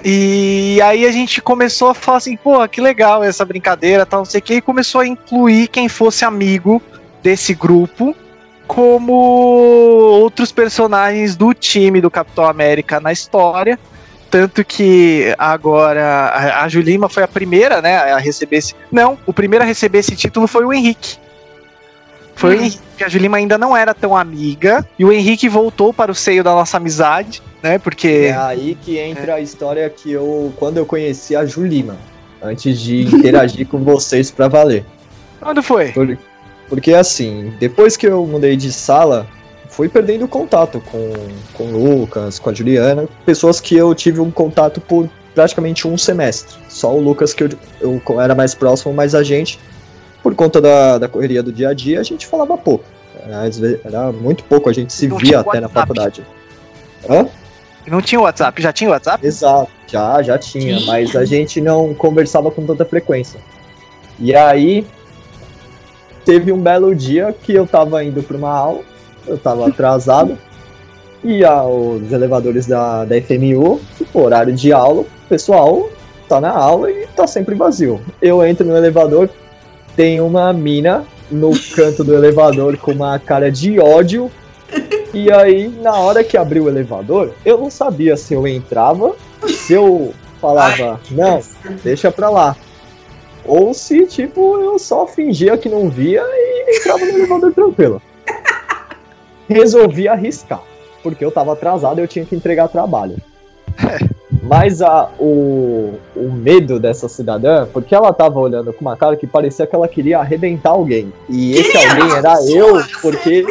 E 0.04 0.80
aí 0.82 1.04
a 1.04 1.10
gente 1.10 1.42
começou 1.42 1.88
a 1.88 1.94
falar 1.94 2.18
assim, 2.18 2.36
pô, 2.36 2.66
que 2.68 2.80
legal 2.80 3.24
essa 3.24 3.44
brincadeira, 3.44 4.06
tal, 4.06 4.20
não 4.20 4.24
sei 4.24 4.38
o 4.38 4.42
que, 4.42 4.54
e 4.54 4.60
começou 4.60 5.00
a 5.00 5.06
incluir 5.06 5.68
quem 5.68 5.88
fosse 5.88 6.24
amigo 6.24 6.80
desse 7.22 7.52
grupo 7.52 8.14
como 8.66 9.12
outros 9.12 10.52
personagens 10.52 11.34
do 11.34 11.52
time 11.54 12.00
do 12.00 12.10
Capitão 12.10 12.44
América 12.44 13.00
na 13.00 13.10
história. 13.10 13.78
Tanto 14.30 14.62
que 14.62 15.34
agora 15.38 16.04
a, 16.04 16.64
a 16.64 16.68
Julima 16.68 17.08
foi 17.08 17.22
a 17.22 17.28
primeira, 17.28 17.80
né, 17.80 17.96
a 18.12 18.18
receber 18.18 18.58
esse. 18.58 18.74
Não, 18.92 19.18
o 19.26 19.32
primeiro 19.32 19.64
a 19.64 19.66
receber 19.66 19.98
esse 19.98 20.14
título 20.14 20.46
foi 20.46 20.64
o 20.66 20.72
Henrique. 20.72 21.16
Foi 22.38 22.54
o 22.54 22.58
Hum. 22.58 22.60
Henrique. 22.62 22.78
A 23.04 23.08
Julima 23.08 23.36
ainda 23.36 23.58
não 23.58 23.76
era 23.76 23.92
tão 23.92 24.16
amiga. 24.16 24.86
E 24.98 25.04
o 25.04 25.12
Henrique 25.12 25.48
voltou 25.48 25.92
para 25.92 26.10
o 26.10 26.14
seio 26.14 26.42
da 26.42 26.52
nossa 26.52 26.76
amizade, 26.76 27.42
né? 27.62 27.78
Porque. 27.78 28.28
É 28.30 28.36
aí 28.36 28.76
que 28.80 28.96
entra 28.98 29.34
a 29.34 29.40
história 29.40 29.88
que 29.90 30.10
eu, 30.10 30.52
quando 30.56 30.76
eu 30.78 30.86
conheci 30.86 31.34
a 31.36 31.44
Julima, 31.44 31.96
antes 32.42 32.80
de 32.80 33.02
interagir 33.02 33.66
com 33.68 33.78
vocês 33.84 34.30
pra 34.30 34.46
valer. 34.48 34.84
Quando 35.40 35.62
foi? 35.62 35.88
Por- 35.92 36.16
porque 36.68 36.92
assim, 36.94 37.52
depois 37.58 37.96
que 37.96 38.06
eu 38.06 38.26
mudei 38.26 38.54
de 38.56 38.70
sala, 38.72 39.26
fui 39.70 39.88
perdendo 39.88 40.28
contato 40.28 40.82
com, 40.90 41.12
com 41.54 41.64
o 41.72 42.00
Lucas, 42.00 42.38
com 42.38 42.50
a 42.50 42.54
Juliana, 42.54 43.08
pessoas 43.24 43.58
que 43.60 43.74
eu 43.76 43.94
tive 43.94 44.20
um 44.20 44.30
contato 44.30 44.80
por 44.80 45.08
praticamente 45.34 45.88
um 45.88 45.96
semestre. 45.96 46.56
Só 46.68 46.94
o 46.94 47.00
Lucas 47.00 47.32
que 47.32 47.44
eu, 47.44 47.48
eu 47.80 48.20
era 48.20 48.34
mais 48.34 48.54
próximo, 48.54 48.92
mas 48.92 49.14
a 49.14 49.22
gente, 49.22 49.58
por 50.22 50.34
conta 50.34 50.60
da, 50.60 50.98
da 50.98 51.08
correria 51.08 51.42
do 51.42 51.52
dia 51.52 51.68
a 51.70 51.74
dia, 51.74 52.00
a 52.00 52.02
gente 52.02 52.26
falava 52.26 52.56
pouco. 52.56 52.84
Era, 53.24 53.42
era 53.84 54.12
muito 54.12 54.44
pouco, 54.44 54.68
a 54.68 54.72
gente 54.72 54.92
se 54.92 55.08
Não 55.08 55.16
via 55.16 55.40
até 55.40 55.60
na 55.60 55.66
WhatsApp. 55.66 55.74
faculdade. 55.74 56.26
Hã? 57.08 57.26
Não 57.86 58.02
tinha 58.02 58.20
WhatsApp? 58.20 58.60
Já 58.62 58.72
tinha 58.72 58.90
WhatsApp? 58.90 59.26
Exato, 59.26 59.70
já, 59.86 60.22
já 60.22 60.38
tinha, 60.38 60.76
Tinha? 60.76 60.86
mas 60.86 61.14
a 61.16 61.24
gente 61.24 61.60
não 61.60 61.94
conversava 61.94 62.50
com 62.50 62.64
tanta 62.66 62.84
frequência. 62.84 63.40
E 64.18 64.34
aí, 64.34 64.86
teve 66.24 66.52
um 66.52 66.60
belo 66.60 66.94
dia 66.94 67.34
que 67.42 67.54
eu 67.54 67.66
tava 67.66 68.02
indo 68.04 68.22
pra 68.22 68.36
uma 68.36 68.50
aula, 68.50 68.80
eu 69.26 69.38
tava 69.38 69.66
atrasado, 69.68 70.36
e 71.24 71.44
a- 71.44 71.64
os 71.64 72.12
elevadores 72.12 72.66
da, 72.66 73.04
da 73.04 73.16
FMU, 73.16 73.80
tipo, 73.96 74.20
horário 74.20 74.52
de 74.52 74.72
aula, 74.72 75.02
o 75.02 75.06
pessoal 75.28 75.88
tá 76.28 76.40
na 76.40 76.50
aula 76.50 76.90
e 76.90 77.06
tá 77.08 77.26
sempre 77.26 77.54
vazio. 77.54 78.00
Eu 78.20 78.44
entro 78.46 78.66
no 78.66 78.76
elevador, 78.76 79.30
tem 79.98 80.20
uma 80.20 80.52
mina 80.52 81.04
no 81.28 81.50
canto 81.74 82.04
do 82.04 82.14
elevador 82.14 82.76
com 82.76 82.92
uma 82.92 83.18
cara 83.18 83.50
de 83.50 83.80
ódio. 83.80 84.30
E 85.12 85.28
aí, 85.28 85.66
na 85.66 85.96
hora 85.96 86.22
que 86.22 86.36
abriu 86.36 86.64
o 86.64 86.68
elevador, 86.68 87.32
eu 87.44 87.58
não 87.58 87.68
sabia 87.68 88.16
se 88.16 88.32
eu 88.32 88.46
entrava, 88.46 89.16
se 89.44 89.72
eu 89.72 90.14
falava, 90.40 91.00
não, 91.10 91.40
deixa 91.82 92.12
pra 92.12 92.30
lá. 92.30 92.56
Ou 93.44 93.74
se, 93.74 94.06
tipo, 94.06 94.60
eu 94.60 94.78
só 94.78 95.04
fingia 95.04 95.58
que 95.58 95.68
não 95.68 95.90
via 95.90 96.22
e 96.22 96.76
entrava 96.76 97.04
no 97.04 97.10
elevador 97.10 97.52
tranquilo. 97.52 98.00
Resolvi 99.48 100.06
arriscar, 100.06 100.62
porque 101.02 101.24
eu 101.24 101.32
tava 101.32 101.54
atrasado 101.54 101.98
e 101.98 102.04
eu 102.04 102.08
tinha 102.08 102.24
que 102.24 102.36
entregar 102.36 102.68
trabalho. 102.68 103.16
Mas 104.48 104.80
a, 104.80 105.10
o, 105.18 105.92
o 106.16 106.32
medo 106.32 106.80
dessa 106.80 107.06
cidadã, 107.06 107.68
porque 107.70 107.94
ela 107.94 108.14
tava 108.14 108.40
olhando 108.40 108.72
com 108.72 108.80
uma 108.80 108.96
cara 108.96 109.14
que 109.14 109.26
parecia 109.26 109.66
que 109.66 109.74
ela 109.74 109.86
queria 109.86 110.20
arrebentar 110.20 110.70
alguém. 110.70 111.12
E 111.28 111.52
esse 111.52 111.76
alguém 111.76 112.16
era 112.16 112.34
eu, 112.48 112.82
porque. 113.02 113.44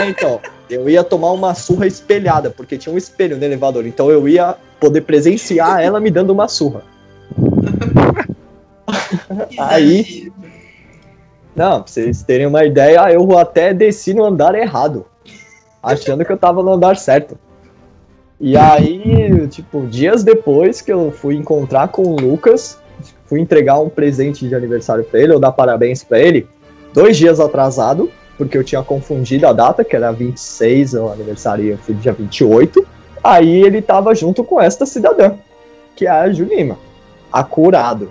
É, 0.00 0.08
então, 0.08 0.40
eu 0.70 0.88
ia 0.88 1.04
tomar 1.04 1.32
uma 1.32 1.54
surra 1.54 1.86
espelhada, 1.86 2.48
porque 2.48 2.78
tinha 2.78 2.94
um 2.94 2.96
espelho 2.96 3.36
no 3.36 3.44
elevador. 3.44 3.86
Então 3.86 4.10
eu 4.10 4.26
ia 4.26 4.56
poder 4.80 5.02
presenciar 5.02 5.82
ela 5.82 6.00
me 6.00 6.10
dando 6.10 6.30
uma 6.30 6.48
surra. 6.48 6.80
Aí. 9.58 10.32
Não, 11.54 11.82
pra 11.82 11.92
vocês 11.92 12.22
terem 12.22 12.46
uma 12.46 12.64
ideia, 12.64 13.12
eu 13.12 13.36
até 13.36 13.74
desci 13.74 14.14
no 14.14 14.24
andar 14.24 14.54
errado. 14.54 15.04
Achando 15.82 16.24
que 16.24 16.32
eu 16.32 16.38
tava 16.38 16.62
no 16.62 16.72
andar 16.72 16.96
certo. 16.96 17.36
E 18.44 18.56
aí, 18.56 19.46
tipo, 19.46 19.86
dias 19.86 20.24
depois 20.24 20.80
que 20.80 20.92
eu 20.92 21.12
fui 21.12 21.36
encontrar 21.36 21.86
com 21.86 22.02
o 22.02 22.16
Lucas, 22.16 22.76
fui 23.24 23.38
entregar 23.38 23.78
um 23.78 23.88
presente 23.88 24.48
de 24.48 24.54
aniversário 24.56 25.04
para 25.04 25.20
ele, 25.20 25.32
ou 25.32 25.38
dar 25.38 25.52
parabéns 25.52 26.02
para 26.02 26.18
ele, 26.18 26.48
dois 26.92 27.16
dias 27.16 27.38
atrasado, 27.38 28.10
porque 28.36 28.58
eu 28.58 28.64
tinha 28.64 28.82
confundido 28.82 29.46
a 29.46 29.52
data, 29.52 29.84
que 29.84 29.94
era 29.94 30.10
26, 30.10 30.94
o 30.94 31.08
aniversário 31.10 31.78
foi 31.78 31.94
dia 31.94 32.12
28. 32.12 32.84
Aí 33.22 33.62
ele 33.62 33.80
tava 33.80 34.12
junto 34.12 34.42
com 34.42 34.60
esta 34.60 34.84
cidadã, 34.86 35.34
que 35.94 36.08
é 36.08 36.10
a 36.10 36.28
Julima, 36.32 36.76
acurado. 37.32 38.10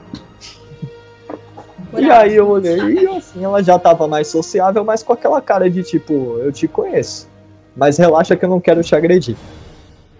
E 1.97 2.09
aí 2.09 2.37
eu 2.37 2.47
olhei 2.47 3.03
e 3.03 3.07
assim, 3.09 3.43
ela 3.43 3.61
já 3.61 3.77
tava 3.77 4.07
mais 4.07 4.29
sociável, 4.29 4.85
mas 4.85 5.03
com 5.03 5.11
aquela 5.11 5.41
cara 5.41 5.69
de 5.69 5.83
tipo, 5.83 6.39
eu 6.39 6.53
te 6.53 6.69
conheço. 6.69 7.27
Mas 7.75 7.97
relaxa 7.97 8.33
que 8.37 8.45
eu 8.45 8.49
não 8.49 8.61
quero 8.61 8.81
te 8.81 8.95
agredir. 8.95 9.35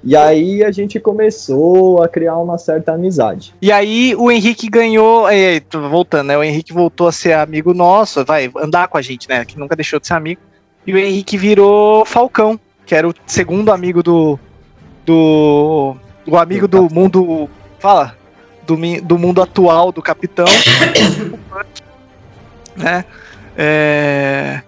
E 0.04 0.16
aí 0.16 0.64
a 0.64 0.72
gente 0.72 1.00
começou 1.00 2.02
a 2.02 2.08
criar 2.08 2.38
uma 2.38 2.58
certa 2.58 2.94
amizade. 2.94 3.54
E 3.62 3.72
aí 3.72 4.16
o 4.16 4.32
Henrique 4.32 4.68
ganhou, 4.68 5.28
voltando, 5.90 6.28
né? 6.28 6.38
O 6.38 6.44
Henrique 6.44 6.74
voltou 6.74 7.08
a 7.08 7.12
ser 7.12 7.34
amigo 7.34 7.74
nosso, 7.74 8.26
vai 8.26 8.52
andar 8.58 8.88
com 8.88 8.98
a 8.98 9.02
gente, 9.02 9.30
né? 9.30 9.46
Que 9.46 9.60
nunca 9.60 9.76
deixou 9.76 10.00
de 10.00 10.08
ser 10.08 10.14
amigo. 10.14 10.42
E 10.88 10.94
o 10.94 10.98
Henrique 10.98 11.38
virou 11.38 12.04
Falcão, 12.06 12.60
que 12.86 12.96
era 12.96 13.08
o 13.08 13.14
segundo 13.28 13.72
amigo 13.72 14.02
do 14.02 14.40
do, 15.06 15.96
do 16.26 16.38
amigo 16.38 16.68
do 16.68 16.94
mundo, 16.94 17.50
fala, 17.80 18.16
do, 18.66 18.76
do 19.02 19.18
mundo 19.18 19.42
atual 19.42 19.92
do 19.92 20.02
Capitão, 20.02 20.46
né? 22.76 23.06
É, 23.58 24.62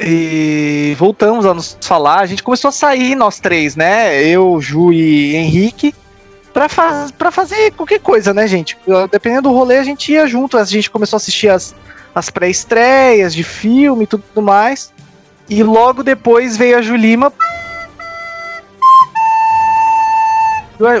e 0.00 0.94
voltamos 0.98 1.46
a 1.46 1.54
nos 1.54 1.78
falar. 1.80 2.20
A 2.20 2.26
gente 2.26 2.42
começou 2.42 2.68
a 2.68 2.72
sair, 2.72 3.14
nós 3.14 3.38
três, 3.38 3.76
né? 3.76 4.22
Eu, 4.22 4.60
Ju 4.60 4.92
e 4.92 5.36
Henrique, 5.36 5.94
pra, 6.52 6.68
faz, 6.68 7.10
pra 7.10 7.30
fazer 7.30 7.72
qualquer 7.72 8.00
coisa, 8.00 8.32
né, 8.34 8.46
gente? 8.46 8.76
Dependendo 9.10 9.42
do 9.42 9.54
rolê, 9.54 9.78
a 9.78 9.84
gente 9.84 10.12
ia 10.12 10.26
junto. 10.26 10.56
A 10.58 10.64
gente 10.64 10.90
começou 10.90 11.16
a 11.16 11.18
assistir 11.18 11.48
as, 11.48 11.74
as 12.14 12.30
pré-estreias 12.30 13.34
de 13.34 13.44
filme 13.44 14.04
e 14.04 14.06
tudo 14.06 14.42
mais. 14.42 14.92
E 15.48 15.62
logo 15.62 16.02
depois 16.02 16.56
veio 16.56 16.78
a 16.78 16.82
Julima. 16.82 17.32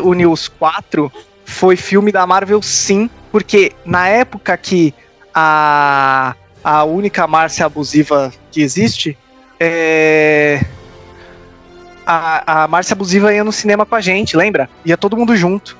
O 0.04 0.14
News 0.14 0.48
4 0.48 1.10
foi 1.44 1.76
filme 1.76 2.12
da 2.12 2.26
Marvel, 2.26 2.62
sim, 2.62 3.10
porque 3.32 3.72
na 3.84 4.08
época 4.08 4.56
que 4.56 4.94
a 5.34 6.36
a 6.64 6.82
única 6.82 7.26
Márcia 7.26 7.66
abusiva 7.66 8.32
que 8.54 8.62
existe, 8.62 9.18
é... 9.58 10.64
a, 12.06 12.62
a 12.62 12.68
Márcia 12.68 12.94
abusiva 12.94 13.34
ia 13.34 13.42
no 13.42 13.52
cinema 13.52 13.84
com 13.84 13.96
a 13.96 14.00
gente, 14.00 14.36
lembra? 14.36 14.70
Ia 14.84 14.96
todo 14.96 15.16
mundo 15.16 15.36
junto. 15.36 15.76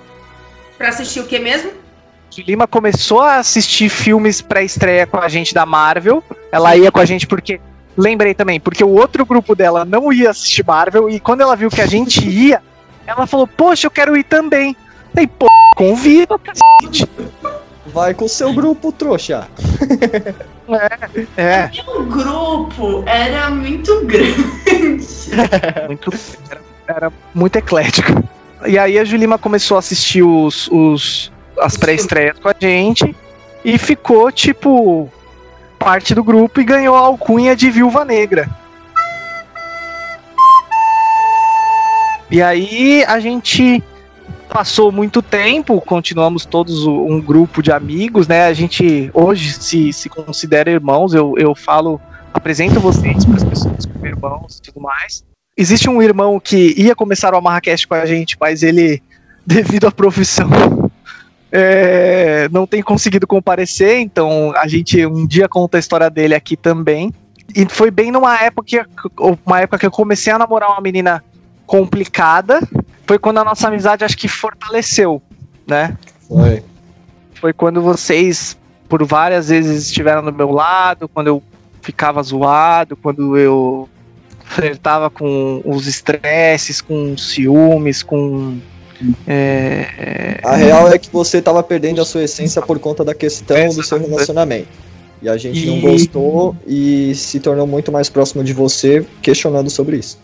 Pra 0.77 0.89
assistir 0.89 1.21
o 1.21 1.27
que 1.27 1.39
mesmo? 1.39 1.71
Lima 2.37 2.67
começou 2.67 3.21
a 3.21 3.37
assistir 3.37 3.89
filmes 3.89 4.41
pré-estreia 4.41 5.07
com 5.07 5.19
a 5.19 5.29
gente 5.29 5.55
da 5.55 5.65
Marvel. 5.65 6.23
Ela 6.51 6.77
ia 6.77 6.91
com 6.91 6.99
a 6.99 7.05
gente 7.05 7.29
porque. 7.29 7.61
Lembrei 7.97 8.35
também, 8.35 8.59
porque 8.59 8.83
o 8.83 8.89
outro 8.89 9.25
grupo 9.25 9.55
dela 9.55 9.85
não 9.85 10.13
ia 10.13 10.31
assistir 10.31 10.67
Marvel 10.67 11.09
e 11.09 11.21
quando 11.21 11.43
ela 11.43 11.55
viu 11.55 11.71
que 11.71 11.81
a 11.81 11.87
gente 11.87 12.29
ia, 12.29 12.61
ela 13.07 13.25
falou: 13.25 13.47
Poxa, 13.47 13.87
eu 13.87 13.91
quero 13.91 14.17
ir 14.17 14.25
também. 14.25 14.77
Falei, 15.13 15.29
pô, 15.29 15.47
convida, 15.77 16.37
cacete. 16.41 17.09
Vai 17.87 18.13
com 18.13 18.25
o 18.25 18.29
seu 18.29 18.53
grupo, 18.53 18.91
trouxa. 18.91 19.47
É, 21.37 21.43
é. 21.43 21.71
O 21.87 22.01
meu 22.01 22.07
grupo 22.07 23.05
era 23.07 23.51
muito 23.51 24.07
grande. 24.07 25.07
muito, 25.87 26.11
era, 26.51 26.61
era, 26.89 27.13
muito 27.35 27.57
eclético. 27.57 28.25
E 28.67 28.79
aí 28.79 28.99
a 28.99 29.05
Julima 29.05 29.39
começou 29.39 29.77
a 29.77 29.81
assistir 29.81 30.23
os, 30.23 30.69
os 30.69 31.31
as 31.59 31.77
pré-estreias 31.77 32.39
com 32.39 32.49
a 32.49 32.55
gente 32.59 33.15
e 33.65 33.79
ficou, 33.79 34.33
tipo, 34.33 35.11
parte 35.79 36.15
do 36.15 36.25
grupo 36.25 36.61
e 36.61 36.65
ganhou 36.65 36.97
a 36.97 37.01
alcunha 37.01 37.55
de 37.55 37.71
Viúva 37.71 38.05
Negra. 38.05 38.49
E 42.31 42.43
aí 42.43 43.05
a 43.07 43.21
gente 43.21 43.83
passou 44.55 44.93
muito 44.93 45.21
tempo, 45.21 45.81
continuamos 45.81 46.47
todos 46.47 46.87
um 46.87 47.21
grupo 47.21 47.61
de 47.61 47.73
amigos, 47.73 48.29
né? 48.29 48.47
A 48.47 48.53
gente 48.53 49.11
hoje 49.13 49.53
se, 49.53 49.93
se 49.93 50.09
considera 50.09 50.71
irmãos, 50.71 51.13
eu, 51.13 51.35
eu 51.37 51.57
falo, 51.57 52.01
apresento 52.33 52.79
vocês 52.79 53.25
para 53.25 53.35
as 53.35 53.43
pessoas 53.43 53.85
como 53.85 54.07
irmãos 54.07 54.59
e 54.59 54.63
tudo 54.63 54.81
mais. 54.81 55.25
Existe 55.57 55.91
um 55.91 56.01
irmão 56.01 56.39
que 56.39 56.73
ia 56.81 56.95
começar 56.95 57.35
o 57.35 57.37
Amarracast 57.37 57.89
com 57.89 57.95
a 57.95 58.07
gente, 58.07 58.37
mas 58.41 58.63
ele, 58.63 59.03
devido 59.45 59.89
à 59.89 59.91
profissão, 59.91 60.49
é, 61.51 62.49
não 62.53 62.65
tem 62.65 62.81
conseguido 62.81 63.27
comparecer, 63.27 63.99
então 63.99 64.53
a 64.57 64.69
gente 64.69 65.05
um 65.05 65.27
dia 65.27 65.49
conta 65.49 65.79
a 65.79 65.81
história 65.81 66.09
dele 66.09 66.33
aqui 66.33 66.57
também. 66.57 67.13
E 67.57 67.67
foi 67.69 67.91
bem 67.91 68.13
numa 68.13 68.41
época, 68.41 68.89
uma 69.45 69.61
época 69.63 69.81
que 69.81 69.87
eu 69.87 69.91
comecei 69.91 70.33
a 70.33 70.39
namorar 70.39 70.71
uma 70.71 70.81
menina 70.81 71.25
complicada, 71.67 72.61
foi 73.07 73.19
quando 73.19 73.39
a 73.39 73.45
nossa 73.45 73.69
amizade 73.69 74.05
acho 74.05 74.17
que 74.17 74.29
fortaleceu, 74.29 75.23
né? 75.67 75.97
Foi. 76.27 76.63
Foi 77.35 77.53
quando 77.53 77.83
vocês, 77.83 78.57
por 78.89 79.05
várias 79.05 79.49
vezes, 79.49 79.87
estiveram 79.87 80.25
do 80.25 80.33
meu 80.33 80.51
lado, 80.51 81.09
quando 81.09 81.29
eu 81.29 81.43
ficava 81.83 82.23
zoado, 82.23 82.97
quando 82.97 83.37
eu 83.37 83.89
flertava 84.45 85.11
com 85.11 85.63
os 85.65 85.87
estresses, 85.87 86.81
com 86.81 87.17
ciúmes, 87.17 88.03
com. 88.03 88.59
É, 89.27 90.41
a 90.43 90.57
real 90.57 90.89
é 90.89 90.99
que 90.99 91.11
você 91.13 91.39
estava 91.39 91.63
perdendo 91.63 92.01
a 92.01 92.05
sua 92.05 92.23
essência 92.23 92.63
por 92.63 92.79
conta 92.79 93.05
da 93.05 93.15
questão 93.15 93.69
do 93.71 93.83
seu 93.83 93.99
relacionamento. 93.99 94.69
E 95.21 95.29
a 95.29 95.37
gente 95.37 95.67
e... 95.67 95.67
não 95.67 95.81
gostou 95.81 96.57
e 96.67 97.15
se 97.15 97.41
tornou 97.41 97.67
muito 97.67 97.91
mais 97.91 98.09
próximo 98.09 98.45
de 98.45 98.53
você 98.53 99.05
questionando 99.21 99.69
sobre 99.69 99.97
isso. 99.97 100.19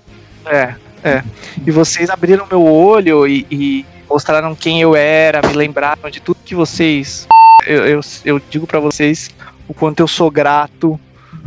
É, 0.46 0.74
é. 1.04 1.22
E 1.66 1.70
vocês 1.70 2.10
abriram 2.10 2.46
meu 2.46 2.62
olho 2.64 3.26
e, 3.26 3.46
e 3.50 3.86
mostraram 4.08 4.54
quem 4.54 4.80
eu 4.80 4.94
era, 4.94 5.46
me 5.46 5.54
lembraram 5.54 6.10
de 6.10 6.20
tudo 6.20 6.38
que 6.44 6.54
vocês. 6.54 7.26
Eu, 7.66 7.86
eu, 7.86 8.00
eu 8.24 8.40
digo 8.50 8.66
para 8.66 8.80
vocês 8.80 9.30
o 9.68 9.74
quanto 9.74 10.00
eu 10.00 10.08
sou 10.08 10.30
grato, 10.30 10.98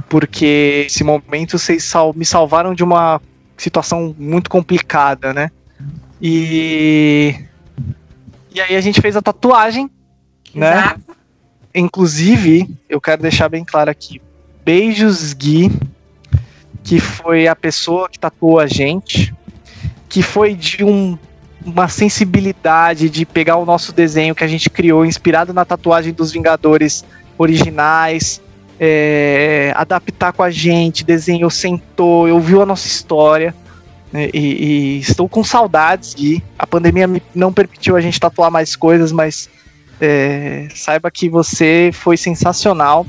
porque 0.09 0.85
esse 0.87 1.03
momento 1.03 1.57
vocês 1.57 1.83
sal, 1.83 2.13
me 2.15 2.25
salvaram 2.25 2.73
de 2.73 2.83
uma 2.83 3.21
situação 3.57 4.15
muito 4.17 4.49
complicada, 4.49 5.33
né? 5.33 5.51
E. 6.21 7.35
E 8.53 8.61
aí 8.61 8.75
a 8.75 8.81
gente 8.81 9.01
fez 9.01 9.15
a 9.15 9.21
tatuagem, 9.21 9.89
né? 10.53 10.77
Exato. 10.77 10.99
né? 11.07 11.15
Inclusive, 11.75 12.69
eu 12.87 13.01
quero 13.01 13.21
deixar 13.21 13.49
bem 13.49 13.65
claro 13.65 13.89
aqui. 13.89 14.21
Beijos, 14.63 15.33
Gui, 15.33 15.71
que 16.83 16.99
foi 16.99 17.47
a 17.47 17.55
pessoa 17.55 18.07
que 18.07 18.19
tatuou 18.19 18.59
a 18.59 18.67
gente 18.67 19.33
que 20.13 20.21
foi 20.21 20.53
de 20.53 20.83
um, 20.83 21.17
uma 21.65 21.87
sensibilidade 21.87 23.09
de 23.09 23.25
pegar 23.25 23.57
o 23.57 23.65
nosso 23.65 23.91
desenho 23.91 24.35
que 24.35 24.43
a 24.43 24.47
gente 24.47 24.69
criou, 24.69 25.03
inspirado 25.03 25.51
na 25.51 25.65
tatuagem 25.65 26.13
dos 26.13 26.31
Vingadores 26.31 27.03
originais, 27.35 28.39
é, 28.79 29.73
adaptar 29.75 30.31
com 30.31 30.43
a 30.43 30.51
gente, 30.51 31.03
desenhou, 31.03 31.49
sentou, 31.49 32.29
ouviu 32.29 32.61
a 32.61 32.65
nossa 32.65 32.85
história. 32.85 33.55
Né, 34.11 34.29
e, 34.31 34.37
e, 34.37 34.99
estou 34.99 35.27
com 35.27 35.43
saudades 35.43 36.13
de. 36.13 36.43
A 36.59 36.67
pandemia 36.67 37.09
não 37.33 37.51
permitiu 37.51 37.95
a 37.95 38.01
gente 38.01 38.19
tatuar 38.19 38.51
mais 38.51 38.75
coisas, 38.75 39.11
mas 39.11 39.49
é, 39.99 40.67
saiba 40.75 41.09
que 41.09 41.27
você 41.27 41.89
foi 41.91 42.17
sensacional. 42.17 43.03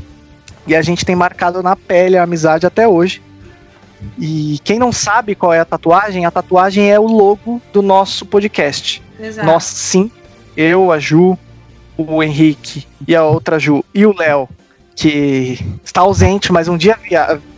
E 0.66 0.74
a 0.74 0.80
gente 0.80 1.04
tem 1.04 1.14
marcado 1.14 1.62
na 1.62 1.76
pele 1.76 2.16
a 2.16 2.22
amizade 2.22 2.64
até 2.64 2.88
hoje. 2.88 3.20
E 4.18 4.58
quem 4.64 4.78
não 4.78 4.92
sabe 4.92 5.34
qual 5.34 5.52
é 5.52 5.60
a 5.60 5.64
tatuagem, 5.64 6.26
a 6.26 6.30
tatuagem 6.30 6.90
é 6.90 6.98
o 6.98 7.06
logo 7.06 7.60
do 7.72 7.82
nosso 7.82 8.26
podcast. 8.26 9.02
Exato. 9.18 9.46
Nós 9.46 9.64
sim, 9.64 10.10
eu, 10.56 10.90
a 10.92 10.98
Ju, 10.98 11.38
o 11.96 12.22
Henrique 12.22 12.86
e 13.06 13.14
a 13.14 13.24
outra 13.24 13.58
Ju 13.58 13.84
e 13.94 14.06
o 14.06 14.16
Léo, 14.16 14.48
que 14.94 15.58
está 15.82 16.02
ausente, 16.02 16.52
mas 16.52 16.68
um 16.68 16.76
dia 16.76 16.98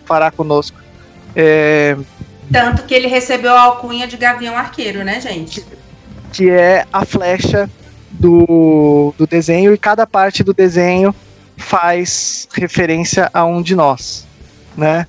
fará 0.04 0.30
conosco. 0.30 0.78
É... 1.35 1.96
Tanto 2.52 2.85
que 2.85 2.94
ele 2.94 3.09
recebeu 3.09 3.52
a 3.52 3.62
alcunha 3.62 4.06
de 4.06 4.16
Gavião 4.16 4.56
Arqueiro, 4.56 5.02
né, 5.04 5.20
gente? 5.20 5.64
que 6.37 6.50
é 6.50 6.85
a 6.92 7.02
flecha 7.02 7.68
do, 8.11 9.14
do 9.16 9.26
desenho 9.26 9.72
e 9.72 9.78
cada 9.78 10.06
parte 10.06 10.44
do 10.44 10.52
desenho 10.52 11.14
faz 11.56 12.46
referência 12.52 13.30
a 13.32 13.44
um 13.46 13.62
de 13.62 13.74
nós, 13.74 14.26
né? 14.76 15.06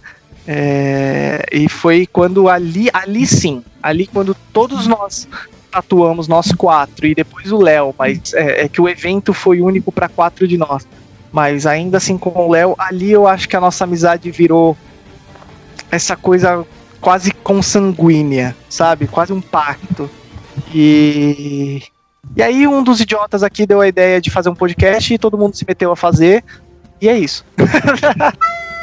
É, 0.47 1.45
e 1.51 1.67
foi 1.67 2.07
quando 2.07 2.47
ali, 2.47 2.87
ali 2.93 3.27
sim, 3.27 3.61
ali 3.83 4.07
quando 4.07 4.33
todos 4.53 4.87
nós 4.87 5.27
tatuamos 5.69 6.27
nós 6.27 6.53
quatro 6.53 7.05
e 7.05 7.13
depois 7.13 7.51
o 7.51 7.57
Léo, 7.57 7.93
mas 7.99 8.33
é, 8.33 8.63
é, 8.63 8.69
que 8.69 8.79
o 8.79 8.87
evento 8.87 9.33
foi 9.33 9.61
único 9.61 9.91
para 9.91 10.07
quatro 10.07 10.47
de 10.47 10.57
nós. 10.57 10.87
Mas 11.33 11.65
ainda 11.65 11.97
assim 11.97 12.17
com 12.17 12.29
o 12.29 12.51
Léo, 12.51 12.75
ali 12.77 13.11
eu 13.11 13.27
acho 13.27 13.49
que 13.49 13.57
a 13.57 13.59
nossa 13.59 13.83
amizade 13.83 14.31
virou 14.31 14.77
essa 15.91 16.15
coisa 16.15 16.65
quase 17.01 17.31
consanguínea, 17.31 18.55
sabe? 18.69 19.05
Quase 19.05 19.33
um 19.33 19.41
pacto. 19.41 20.09
E 20.73 21.83
e 22.35 22.41
aí 22.41 22.65
um 22.67 22.83
dos 22.83 23.01
idiotas 23.01 23.43
aqui 23.43 23.65
deu 23.65 23.81
a 23.81 23.87
ideia 23.87 24.21
de 24.21 24.29
fazer 24.29 24.49
um 24.49 24.55
podcast 24.55 25.13
e 25.13 25.17
todo 25.17 25.37
mundo 25.37 25.55
se 25.55 25.65
meteu 25.67 25.91
a 25.91 25.95
fazer. 25.95 26.43
E 27.01 27.09
é 27.09 27.17
isso. 27.17 27.45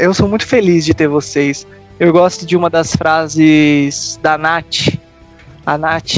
Eu 0.00 0.14
sou 0.14 0.26
muito 0.26 0.46
feliz 0.46 0.86
de 0.86 0.94
ter 0.94 1.08
vocês. 1.08 1.66
Eu 1.98 2.10
gosto 2.10 2.46
de 2.46 2.56
uma 2.56 2.70
das 2.70 2.96
frases 2.96 4.18
da 4.22 4.38
Nath. 4.38 4.96
A 5.66 5.76
Nath 5.76 6.14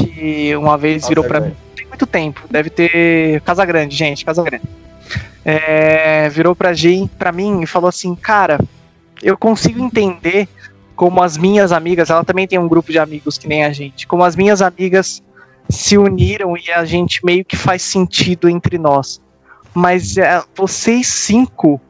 uma 0.57 0.77
vez 0.77 1.05
virou 1.05 1.25
para 1.25 1.41
mim. 1.41 1.53
Tem 1.75 1.85
muito 1.85 2.07
tempo, 2.07 2.43
deve 2.49 2.69
ter. 2.69 3.41
Casa 3.41 3.65
Grande, 3.65 3.93
gente, 3.93 4.23
Casa 4.23 4.41
Grande. 4.41 4.63
É, 5.43 6.29
virou 6.29 6.55
pra, 6.55 6.71
gente, 6.71 7.09
pra 7.19 7.33
mim 7.33 7.61
e 7.61 7.67
falou 7.67 7.89
assim: 7.89 8.15
Cara, 8.15 8.57
eu 9.21 9.37
consigo 9.37 9.83
entender 9.83 10.47
como 10.95 11.21
as 11.21 11.37
minhas 11.37 11.73
amigas, 11.73 12.09
ela 12.09 12.23
também 12.23 12.47
tem 12.47 12.57
um 12.57 12.69
grupo 12.69 12.89
de 12.89 12.99
amigos 12.99 13.37
que 13.37 13.49
nem 13.49 13.65
a 13.65 13.73
gente, 13.73 14.07
como 14.07 14.23
as 14.23 14.37
minhas 14.37 14.61
amigas 14.61 15.21
se 15.67 15.97
uniram 15.97 16.55
e 16.55 16.71
a 16.71 16.85
gente 16.85 17.19
meio 17.25 17.43
que 17.43 17.57
faz 17.57 17.81
sentido 17.81 18.47
entre 18.47 18.77
nós. 18.77 19.21
Mas 19.73 20.15
é, 20.15 20.41
vocês 20.55 21.05
cinco 21.07 21.81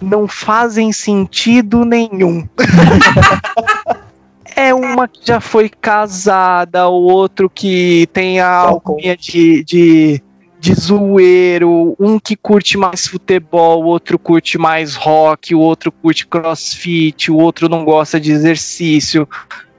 não 0.00 0.28
fazem 0.28 0.92
sentido 0.92 1.84
nenhum. 1.84 2.46
é 4.54 4.72
uma 4.74 5.06
que 5.08 5.20
já 5.24 5.40
foi 5.40 5.68
casada, 5.68 6.88
o 6.88 7.02
outro 7.02 7.48
que 7.48 8.08
tem 8.12 8.40
a 8.40 8.48
alcunha 8.48 9.16
de, 9.16 9.64
de 9.64 10.22
de 10.58 10.74
zoeiro, 10.74 11.94
um 12.00 12.18
que 12.18 12.34
curte 12.34 12.76
mais 12.76 13.06
futebol, 13.06 13.84
o 13.84 13.86
outro 13.86 14.18
curte 14.18 14.58
mais 14.58 14.96
rock, 14.96 15.54
o 15.54 15.60
outro 15.60 15.92
curte 15.92 16.26
crossfit, 16.26 17.30
o 17.30 17.36
outro 17.36 17.68
não 17.68 17.84
gosta 17.84 18.18
de 18.18 18.32
exercício, 18.32 19.28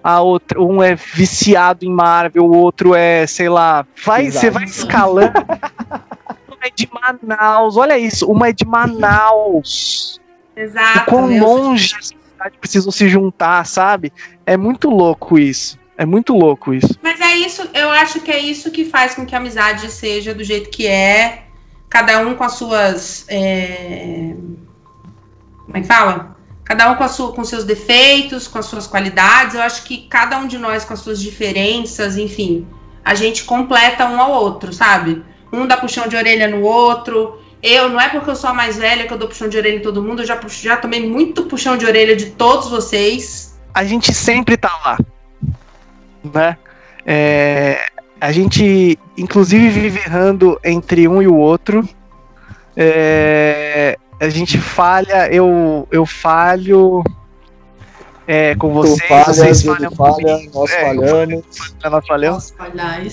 a 0.01 0.21
outra, 0.21 0.62
um 0.62 0.82
é 0.82 0.95
viciado 0.95 1.84
em 1.86 1.89
Marvel, 1.89 2.45
o 2.45 2.56
outro 2.56 2.95
é, 2.95 3.27
sei 3.27 3.49
lá, 3.49 3.86
vai, 4.06 4.32
você 4.32 4.49
vai 4.49 4.63
escalando. 4.63 5.34
é 6.67 6.71
de 6.73 6.89
Manaus, 6.91 7.77
olha 7.77 7.97
isso, 7.97 8.30
uma 8.30 8.49
é 8.49 8.53
de 8.53 8.65
Manaus. 8.65 10.19
Exato. 10.56 11.12
Com 11.12 11.39
longe 11.39 11.95
a 11.95 12.01
cidade 12.01 12.58
precisam 12.60 12.91
se 12.91 13.08
juntar, 13.08 13.65
sabe? 13.65 14.12
É 14.45 14.58
muito 14.58 14.89
louco 14.89 15.38
isso. 15.38 15.77
É 15.97 16.06
muito 16.06 16.34
louco 16.34 16.73
isso. 16.73 16.95
Mas 17.01 17.19
é 17.19 17.36
isso, 17.38 17.67
eu 17.73 17.89
acho 17.89 18.19
que 18.19 18.32
é 18.32 18.38
isso 18.38 18.69
que 18.69 18.86
faz 18.86 19.15
com 19.15 19.25
que 19.25 19.34
a 19.34 19.39
amizade 19.39 19.89
seja 19.89 20.34
do 20.34 20.43
jeito 20.43 20.69
que 20.69 20.86
é, 20.86 21.45
cada 21.89 22.19
um 22.19 22.36
com 22.36 22.43
as 22.43 22.53
suas. 22.53 23.25
É... 23.27 24.36
Como 25.65 25.75
é 25.75 25.82
que 25.82 25.88
fala? 25.88 26.38
Cada 26.63 26.91
um 26.91 26.95
com, 26.95 27.03
a 27.03 27.08
sua, 27.08 27.34
com 27.34 27.43
seus 27.43 27.63
defeitos, 27.63 28.47
com 28.47 28.60
as 28.60 28.65
suas 28.65 28.86
qualidades. 28.86 29.56
Eu 29.56 29.62
acho 29.62 29.84
que 29.84 30.08
cada 30.08 30.38
um 30.38 30.47
de 30.47 30.58
nós 30.58 30.86
com 30.86 30.93
as 30.93 30.99
suas 30.99 31.19
diferenças, 31.19 32.17
enfim, 32.17 32.67
a 33.03 33.15
gente 33.15 33.45
completa 33.45 34.06
um 34.06 34.21
ao 34.21 34.32
outro, 34.32 34.71
sabe? 34.73 35.23
Um 35.51 35.65
dá 35.65 35.77
puxão 35.77 36.07
de 36.07 36.15
orelha 36.15 36.47
no 36.47 36.62
outro. 36.62 37.39
Eu, 37.62 37.89
não 37.89 37.99
é 37.99 38.10
porque 38.10 38.29
eu 38.29 38.36
sou 38.36 38.49
a 38.49 38.53
mais 38.53 38.77
velha 38.77 39.07
que 39.07 39.13
eu 39.13 39.17
dou 39.17 39.27
puxão 39.27 39.49
de 39.49 39.57
orelha 39.57 39.77
em 39.77 39.81
todo 39.81 40.01
mundo, 40.01 40.21
eu 40.21 40.25
já, 40.25 40.39
já 40.47 40.77
tomei 40.77 41.07
muito 41.07 41.45
puxão 41.45 41.75
de 41.75 41.86
orelha 41.86 42.15
de 42.15 42.27
todos 42.27 42.69
vocês. 42.69 43.57
A 43.73 43.83
gente 43.83 44.13
sempre 44.13 44.55
tá 44.57 44.71
lá 44.86 44.97
né? 46.33 46.57
É, 47.05 47.86
a 48.19 48.31
gente, 48.31 48.97
inclusive, 49.17 49.69
vive 49.69 49.99
errando 49.99 50.60
entre 50.63 51.07
um 51.07 51.21
e 51.21 51.27
o 51.27 51.36
outro. 51.36 51.88
É, 52.75 53.97
a 54.19 54.29
gente 54.29 54.57
falha, 54.57 55.31
eu, 55.31 55.88
eu 55.91 56.05
falho 56.05 57.03
é, 58.27 58.53
com 58.55 58.73
vocês, 58.73 59.07
falha, 59.07 59.23
vocês 59.23 59.63
falham 59.63 59.91
falha, 59.91 60.39
nós 60.53 60.69
é, 60.69 60.81
falhamos. 60.81 61.45
Nós 61.81 62.05
falhamos. 62.05 62.53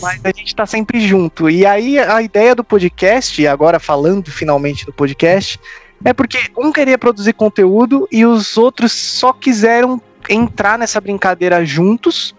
Mas 0.03 0.21
a 0.25 0.33
gente 0.37 0.55
tá 0.57 0.67
sempre 0.67 1.01
junto. 1.07 1.49
E 1.49 1.65
aí 1.65 1.99
a 2.01 2.21
ideia 2.21 2.53
do 2.53 2.65
podcast, 2.65 3.47
agora 3.47 3.79
falando 3.79 4.29
finalmente 4.33 4.85
do 4.85 4.93
podcast, 4.93 5.61
é 6.05 6.13
porque 6.13 6.39
um 6.59 6.73
queria 6.73 6.99
produzir 6.99 7.33
conteúdo 7.33 8.09
e 8.11 8.27
os 8.27 8.59
outros 8.59 8.91
só 8.91 9.33
quiseram 9.33 10.03
entrar 10.29 10.77
nessa 10.77 11.01
brincadeira 11.01 11.65
juntos 11.65 12.35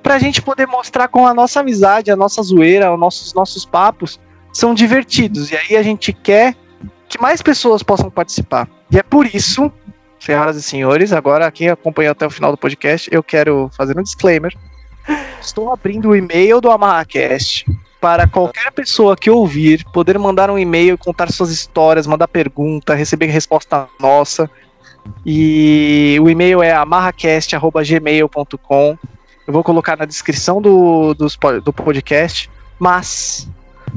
para 0.00 0.14
a 0.14 0.18
gente 0.18 0.40
poder 0.40 0.66
mostrar 0.66 1.08
com 1.08 1.26
a 1.26 1.34
nossa 1.34 1.60
amizade, 1.60 2.10
a 2.10 2.16
nossa 2.16 2.42
zoeira, 2.42 2.92
os 2.92 2.98
nossos, 2.98 3.34
nossos 3.34 3.64
papos 3.64 4.20
são 4.52 4.72
divertidos. 4.72 5.50
E 5.50 5.56
aí 5.56 5.76
a 5.76 5.82
gente 5.82 6.12
quer 6.12 6.54
que 7.08 7.20
mais 7.20 7.42
pessoas 7.42 7.82
possam 7.82 8.08
participar. 8.08 8.68
E 8.90 8.98
é 8.98 9.02
por 9.02 9.26
isso, 9.26 9.70
senhoras 10.20 10.56
e 10.56 10.62
senhores, 10.62 11.12
agora 11.12 11.50
quem 11.50 11.68
acompanhou 11.68 12.12
até 12.12 12.24
o 12.26 12.30
final 12.30 12.52
do 12.52 12.58
podcast, 12.58 13.10
eu 13.12 13.22
quero 13.22 13.70
fazer 13.76 13.98
um 13.98 14.02
disclaimer. 14.02 14.56
Estou 15.40 15.72
abrindo 15.72 16.10
o 16.10 16.16
e-mail 16.16 16.60
do 16.60 16.70
AmarraCast 16.70 17.66
para 18.00 18.26
qualquer 18.26 18.72
pessoa 18.72 19.16
que 19.16 19.30
ouvir 19.30 19.84
poder 19.92 20.18
mandar 20.18 20.50
um 20.50 20.58
e-mail, 20.58 20.96
contar 20.96 21.30
suas 21.32 21.50
histórias, 21.50 22.06
mandar 22.06 22.28
pergunta, 22.28 22.94
receber 22.94 23.26
resposta 23.26 23.86
nossa. 23.98 24.48
E 25.24 26.18
o 26.20 26.28
e-mail 26.30 26.62
é 26.62 26.72
amarracast.gmail.com. 26.72 28.98
Eu 29.46 29.52
vou 29.52 29.64
colocar 29.64 29.96
na 29.96 30.04
descrição 30.04 30.60
do, 30.62 31.14
do, 31.14 31.26
do 31.62 31.72
podcast. 31.72 32.48
Mas 32.78 33.48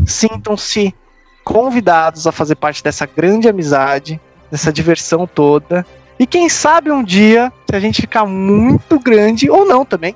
sintam-se 0.06 0.96
convidados 1.44 2.26
a 2.26 2.32
fazer 2.32 2.56
parte 2.56 2.84
dessa 2.84 3.06
grande 3.06 3.48
amizade, 3.48 4.20
dessa 4.50 4.74
diversão 4.74 5.28
toda. 5.28 5.86
E 6.20 6.28
quem 6.28 6.48
sabe 6.48 6.92
um 6.92 7.04
dia, 7.04 7.52
se 7.70 7.76
a 7.76 7.80
gente 7.80 8.02
ficar 8.02 8.26
muito 8.26 9.00
grande, 9.00 9.50
ou 9.50 9.66
não 9.66 9.84
também, 9.84 10.16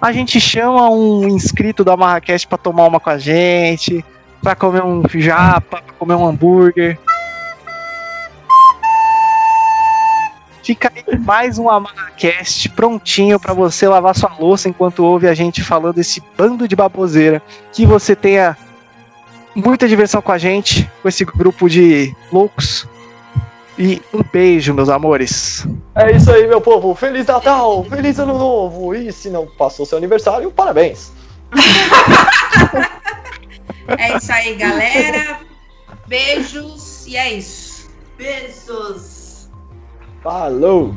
a 0.00 0.12
gente 0.12 0.40
chama 0.40 0.88
um 0.90 1.26
inscrito 1.28 1.84
da 1.84 1.96
Marrakech 1.96 2.46
para 2.46 2.58
tomar 2.58 2.86
uma 2.86 3.00
com 3.00 3.10
a 3.10 3.18
gente, 3.18 4.04
para 4.42 4.54
comer 4.54 4.82
um 4.82 5.02
japa, 5.14 5.82
para 5.82 5.94
comer 5.98 6.14
um 6.14 6.26
hambúrguer. 6.26 6.98
Fica 10.62 10.92
aí 10.94 11.18
mais 11.18 11.58
um 11.58 11.70
Amaracast 11.70 12.68
prontinho 12.70 13.40
para 13.40 13.54
você 13.54 13.88
lavar 13.88 14.14
sua 14.14 14.30
louça 14.38 14.68
enquanto 14.68 15.02
ouve 15.02 15.26
a 15.26 15.32
gente 15.32 15.64
falando 15.64 15.98
esse 15.98 16.22
bando 16.36 16.68
de 16.68 16.76
baboseira. 16.76 17.40
Que 17.72 17.86
você 17.86 18.14
tenha 18.14 18.54
muita 19.54 19.88
diversão 19.88 20.20
com 20.20 20.30
a 20.30 20.36
gente, 20.36 20.88
com 21.00 21.08
esse 21.08 21.24
grupo 21.24 21.70
de 21.70 22.14
loucos. 22.30 22.86
E 23.78 24.02
um 24.12 24.24
beijo, 24.32 24.74
meus 24.74 24.88
amores. 24.88 25.64
É 25.94 26.10
isso 26.10 26.32
aí, 26.32 26.48
meu 26.48 26.60
povo. 26.60 26.96
Feliz 26.96 27.26
Natal, 27.26 27.84
feliz 27.84 28.18
Ano 28.18 28.36
Novo. 28.36 28.92
E 28.92 29.12
se 29.12 29.30
não 29.30 29.46
passou 29.46 29.86
seu 29.86 29.96
aniversário, 29.96 30.50
parabéns. 30.50 31.12
é 33.96 34.16
isso 34.16 34.32
aí, 34.32 34.56
galera. 34.56 35.38
Beijos 36.08 37.06
e 37.06 37.16
é 37.16 37.34
isso. 37.34 37.88
Beijos. 38.16 39.48
Falou! 40.22 40.92